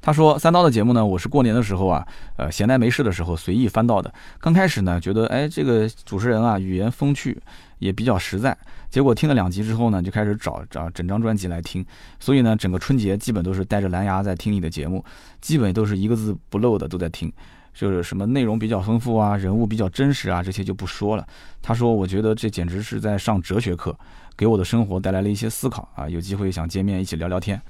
[0.00, 4.12] 他说三刀的节目呢，我是过年的时候啊，呃，闲来没事的时候随意翻到的。
[4.38, 7.40] 刚开始呢，觉得哎，这个主持人啊，语言风趣，
[7.78, 8.56] 也比较实在。
[8.90, 11.84] 结果听了两集之后呢，就开始找找整张专辑来听。
[12.20, 15.02] 所以呢，整个春节基本都是带着蓝牙在听你的节目，
[15.40, 17.32] 基本都是一个字不漏的都在听。
[17.74, 21.26] 就是什么内容比较丰富啊，人物比较真实啊，这些就不说了。
[21.62, 23.96] 他说，我觉得这简直是在上哲学课。
[24.38, 27.60] 给我的生活带来了一些思考啊，有机会想见面一起聊聊天。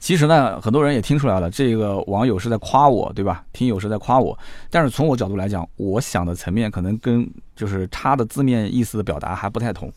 [0.00, 3.44] 其实呢，很多人也听出来了，这个网友是在夸我，对吧？
[3.52, 4.36] 听友是在夸我。
[4.68, 9.90] 但是从我角度来讲，我想的层面可能跟就是他的字面意思的表达还不太同。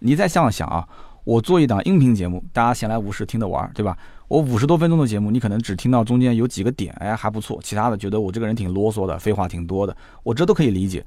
[0.00, 0.86] 你再想想啊，
[1.24, 3.96] 我做一档音频节目，大家闲来无事听着玩，对吧？
[4.28, 7.60] 我五十多分钟的节目，你可能只听到中间有几个点，哎，还不错。
[7.62, 11.04] 其他的觉得我这个人挺啰嗦的，废话挺多的，我这都可以理解。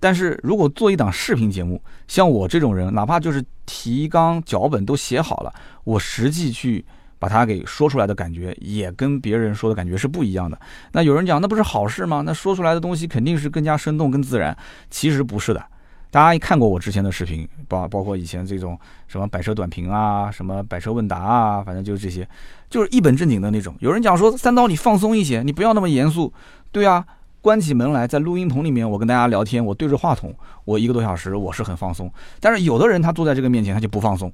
[0.00, 5.52] 但是如果做一档视频节目，像我这种人，哪怕就是提纲脚本都写好了，
[5.84, 6.84] 我实际去
[7.18, 10.58] 把它给说出来的感觉，也跟别人说的感觉是不一样的。
[10.92, 12.22] 那有人讲，那不是好事吗？
[12.26, 14.54] 那说出来的东西肯定是更加生动、更自然。
[14.90, 15.64] 其实不是的。
[16.10, 18.78] 大家看过我之前的视频，包包括以前这种
[19.08, 22.28] 什么百车短评啊，什么百车问答啊，反正就是这些，
[22.68, 23.74] 就是一本正经的那种。
[23.78, 26.30] 有人讲说，三刀你放松一些，你不要那么严肃。
[26.70, 27.06] 对啊。
[27.44, 30.34] 关起门来，在录音棚里面，我跟大家聊天，我对着话筒，
[30.64, 32.10] 我一个多小时，我是很放松。
[32.40, 34.30] 但是有的人他坐在这个面前，他就不放松；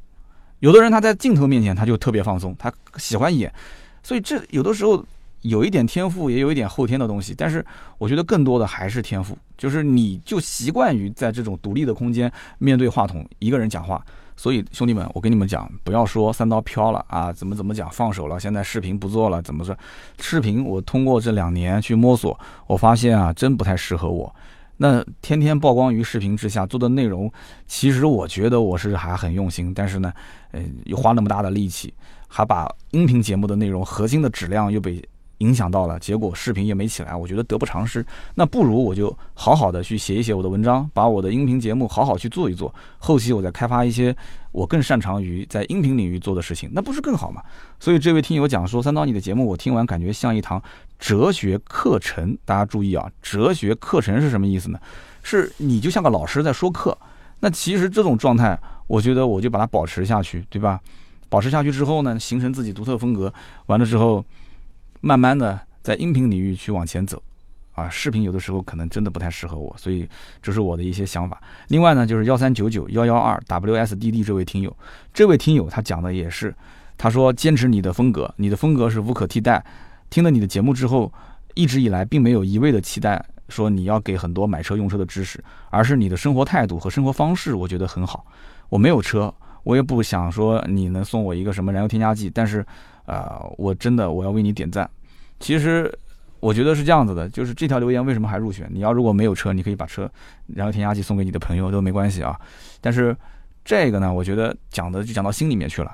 [0.61, 3.53] 有的人他在镜头面前，他就特别放松，他喜欢演。
[4.01, 5.05] 所以这有的时候
[5.41, 7.35] 有一点天赋，也有一点后天的东西。
[7.37, 7.67] 但是
[7.99, 14.01] 我觉得更多的还是天赋，就是你就习惯于在这种独立的空间面对话筒，一个人讲话。
[14.41, 19.76] 所以兄弟们，我跟你们讲，不要说三刀飘了啊，怎么怎么讲放手了，现在视频不做了，怎么说？
[20.18, 24.34] 视频我通过这两年去摸索，我发现啊，真不太适合我。
[24.78, 27.30] 那天天曝光于视频之下做的内容，
[27.66, 30.11] 其实我觉得我是还很用心，但是呢，
[30.53, 31.93] 呃，又花那么大的力气，
[32.26, 35.07] 还把音频节目的内容核心的质量又被。
[35.41, 38.05] 影响到了，结果视频也没起来，我觉得得不偿失。
[38.34, 44.14] 那不如我就好好的去写一写我的文章，把我的音频节目好好去做一做，后期我再开发一些
[44.53, 47.43] 我更擅长于在音频领域做的事情，那不是更好吗？
[47.78, 50.62] 所以这位听友讲说，三刀你的节目我听完感觉像一堂
[50.99, 52.36] 哲学课程。
[52.45, 54.78] 大家注意啊，哲学课程是什么意思呢？
[55.22, 56.97] 是你就像个老师在说课。
[57.41, 60.78] 那其实这种状态，我觉得我就把它保持下去，对吧？
[61.30, 63.32] 保持下去之后呢，形成自己独特风格，
[63.64, 64.22] 完了之后。
[65.01, 67.22] 慢慢的在音频领域去往前走，
[67.72, 70.07] 啊，视频有的时候可能真的不太适合我，所以
[70.42, 71.40] 这是我的一些想法。
[71.68, 74.76] 另外呢，就是幺三九九幺幺二 WSDD 这位听友，
[75.14, 76.55] 这位听友他讲的也是，
[76.98, 79.64] 他说坚持你的风格，你的风格是无可替代。
[80.11, 81.11] 听了你的节目之后，
[81.55, 88.26] 一直以来并没有一味的期待说你要给很多买车用车的知识，而是你的生活态度和生活方式，我觉得很好。
[88.68, 89.32] 我没有车，
[89.62, 92.66] 我也不想说你能送我一个什么燃油添加剂，但是。
[93.11, 94.89] 啊，我真的我要为你点赞。
[95.41, 95.93] 其实
[96.39, 98.71] 我觉得是这样子的，就是这条留言为什么还入选？
[98.73, 100.09] 你要如果没有车，你可以把车
[100.47, 102.39] 然后添加剂送给你的朋友都没关系啊。
[102.81, 103.17] 但是
[103.65, 105.93] 这个呢，我觉得讲的就讲到心里面去了。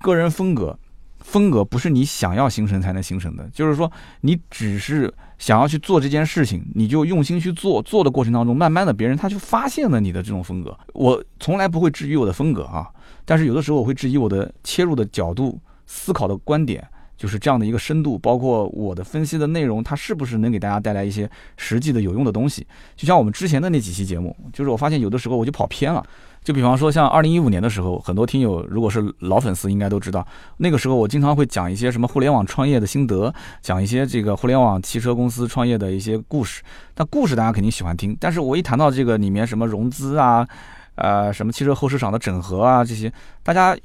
[0.00, 0.78] 个人风格，
[1.18, 3.90] 风格不是你想要形成才能形成的，就是说
[4.22, 10.76] 你只是想要去做这件事情，你就用心去做，做的过程当中，慢慢的别人他就发现了你的这种风格。
[10.94, 12.88] 我从来不会质疑我的风格啊，
[13.24, 15.60] 但是有的时候我会质疑我的切入的角度。
[15.88, 16.86] 思考的观点
[17.16, 22.64] 就是这样的一个深度，包括我的分析的内容，它是不是能给大家带来一些实际的有用的东西？
[22.94, 26.00] 就像我们之前的那几期节目，就是我发现有的时候我就跑偏了。
[26.44, 30.24] 就比方说像二零一五年的时候，很多听友如果是老粉丝，应该都知道，
[30.58, 36.62] 那个时候我经常会讲一些什么互联网创业的心得，讲一些这个互联网汽车公司创业的一些故事。
[36.94, 40.46] 但故事大家肯定喜欢听，但是我一谈到这个里面什么融资啊，
[40.94, 43.12] 呃，什么汽车后市场的整合啊这些，
[43.42, 43.76] 大家。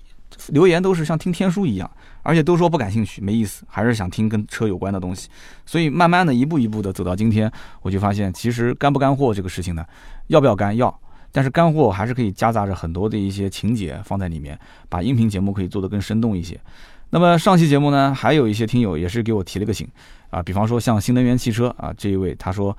[0.50, 1.90] 留言都是像听天书一样，
[2.22, 5.30] 而且都说不感兴趣，没意思，还是想听跟车有关的东西。
[5.66, 9.86] 所以慢慢的一步一步的走到今天，我就发现其实干不干货这个事情呢，
[10.28, 11.00] 要不要干要，
[11.32, 14.58] 但是干货还是可以夹杂着很多的一些情节放在里面，
[14.90, 16.60] 把音频节目可以做得更生动一些。
[17.10, 19.88] 那么上期节目呢，还有一些听友也是给我提了个醒
[20.30, 22.76] 啊，比方说像新能源汽车啊这一位，他说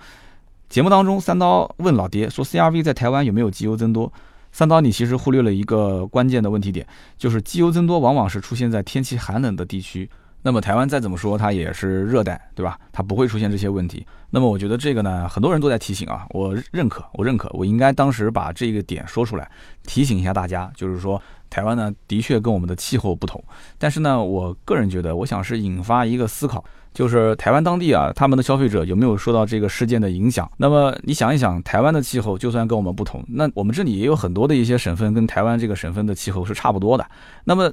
[0.69, 4.13] 节目当中三刀问老爹说 CRV 在台湾有没有机油增多？
[4.55, 6.87] 三刀你其实忽略了一个关键的问题点，
[7.19, 10.09] 就是机油增多往往是出现在天气寒冷的地区。
[10.43, 12.79] 那么台湾再怎么说它也是热带，对吧？
[12.93, 14.07] 它不会出现这些问题。
[14.31, 19.51] 那么我觉得这个呢，很多人都在提醒啊，我认可，我认可，我应该当时把这个点说出来，
[19.89, 23.43] 提醒一下大家，就是说台湾呢的确跟我们的气候不同，
[23.77, 26.65] 但是呢，我个人觉得，我想是引发一个思考，
[26.95, 30.51] 就是台湾当地啊，他们的消费者有没有受到这个事件的影响？
[30.57, 37.07] 那么你想一想，台湾的气候就算跟我们不同，那我们这里也有很多的一些省份跟台湾这个省份的气候是差不多的，
[37.45, 37.71] 那么。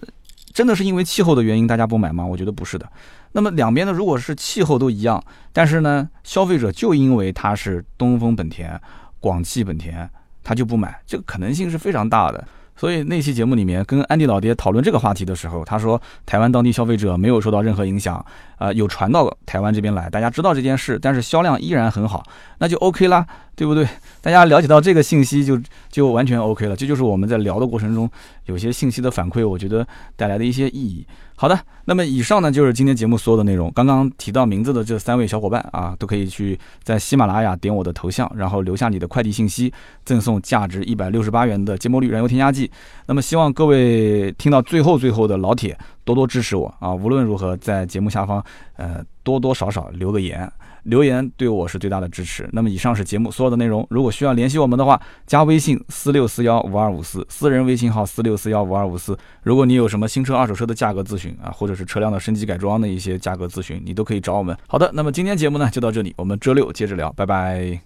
[0.53, 2.25] 真的是因为气候的原因，大家不买吗？
[2.25, 2.85] 我觉得不是的。
[3.31, 8.77] 那么两边的如果是气候都一样，但是呢，消费者就因为它是东风本田、
[9.21, 10.09] 广汽本田，
[10.43, 12.45] 他就不买，这个可能性是非常大的。
[12.81, 18.25] 所以那期节目里面跟安迪老爹讨论这个话题的时候，他说台湾当地消费者没有受到任何影响，
[18.57, 22.23] 啊，有传到台湾这边来，大家知道这件事，但是销量依然很好，
[22.57, 23.23] 那就 OK 啦，
[23.61, 23.87] 对不对？
[24.21, 25.55] 大家了解到这个信息就
[25.91, 28.09] 就完全 OK 了，这就是我们在聊的过程中
[28.45, 31.05] 有些信息的反馈，我觉得带来的一些意义。
[31.35, 33.71] 好的，那么以上呢就是今天节目所有的内容。
[33.75, 39.71] 刚刚提到名字的这三位小伙伴啊，都可以去在喜马拉雅点我的头像，然后留下你的快递信息，
[40.03, 42.71] 赠送价值一百六十八元的芥末绿燃油添加剂。
[43.05, 46.91] 那么希望各位听到最后最后的老铁多多支持我啊！
[46.95, 48.43] 无论如何，在节目下方
[48.77, 50.51] 呃多多少少留个言。
[50.83, 52.49] 留言对我是最大的支持。
[52.51, 53.85] 那么以上是节目所有的内容。
[53.89, 59.17] 如果需要联系我们的话，加微信四六四幺五二五四，私人微信号四六四幺五二五四。
[59.43, 64.57] 如果你有什么新车、二手车的价格咨询啊，或者是车辆的升级改装的一些价格咨询，你都可以找我们。
[64.67, 67.81] 好的，那么今天节目呢就到这里，我们周六接着聊，拜拜。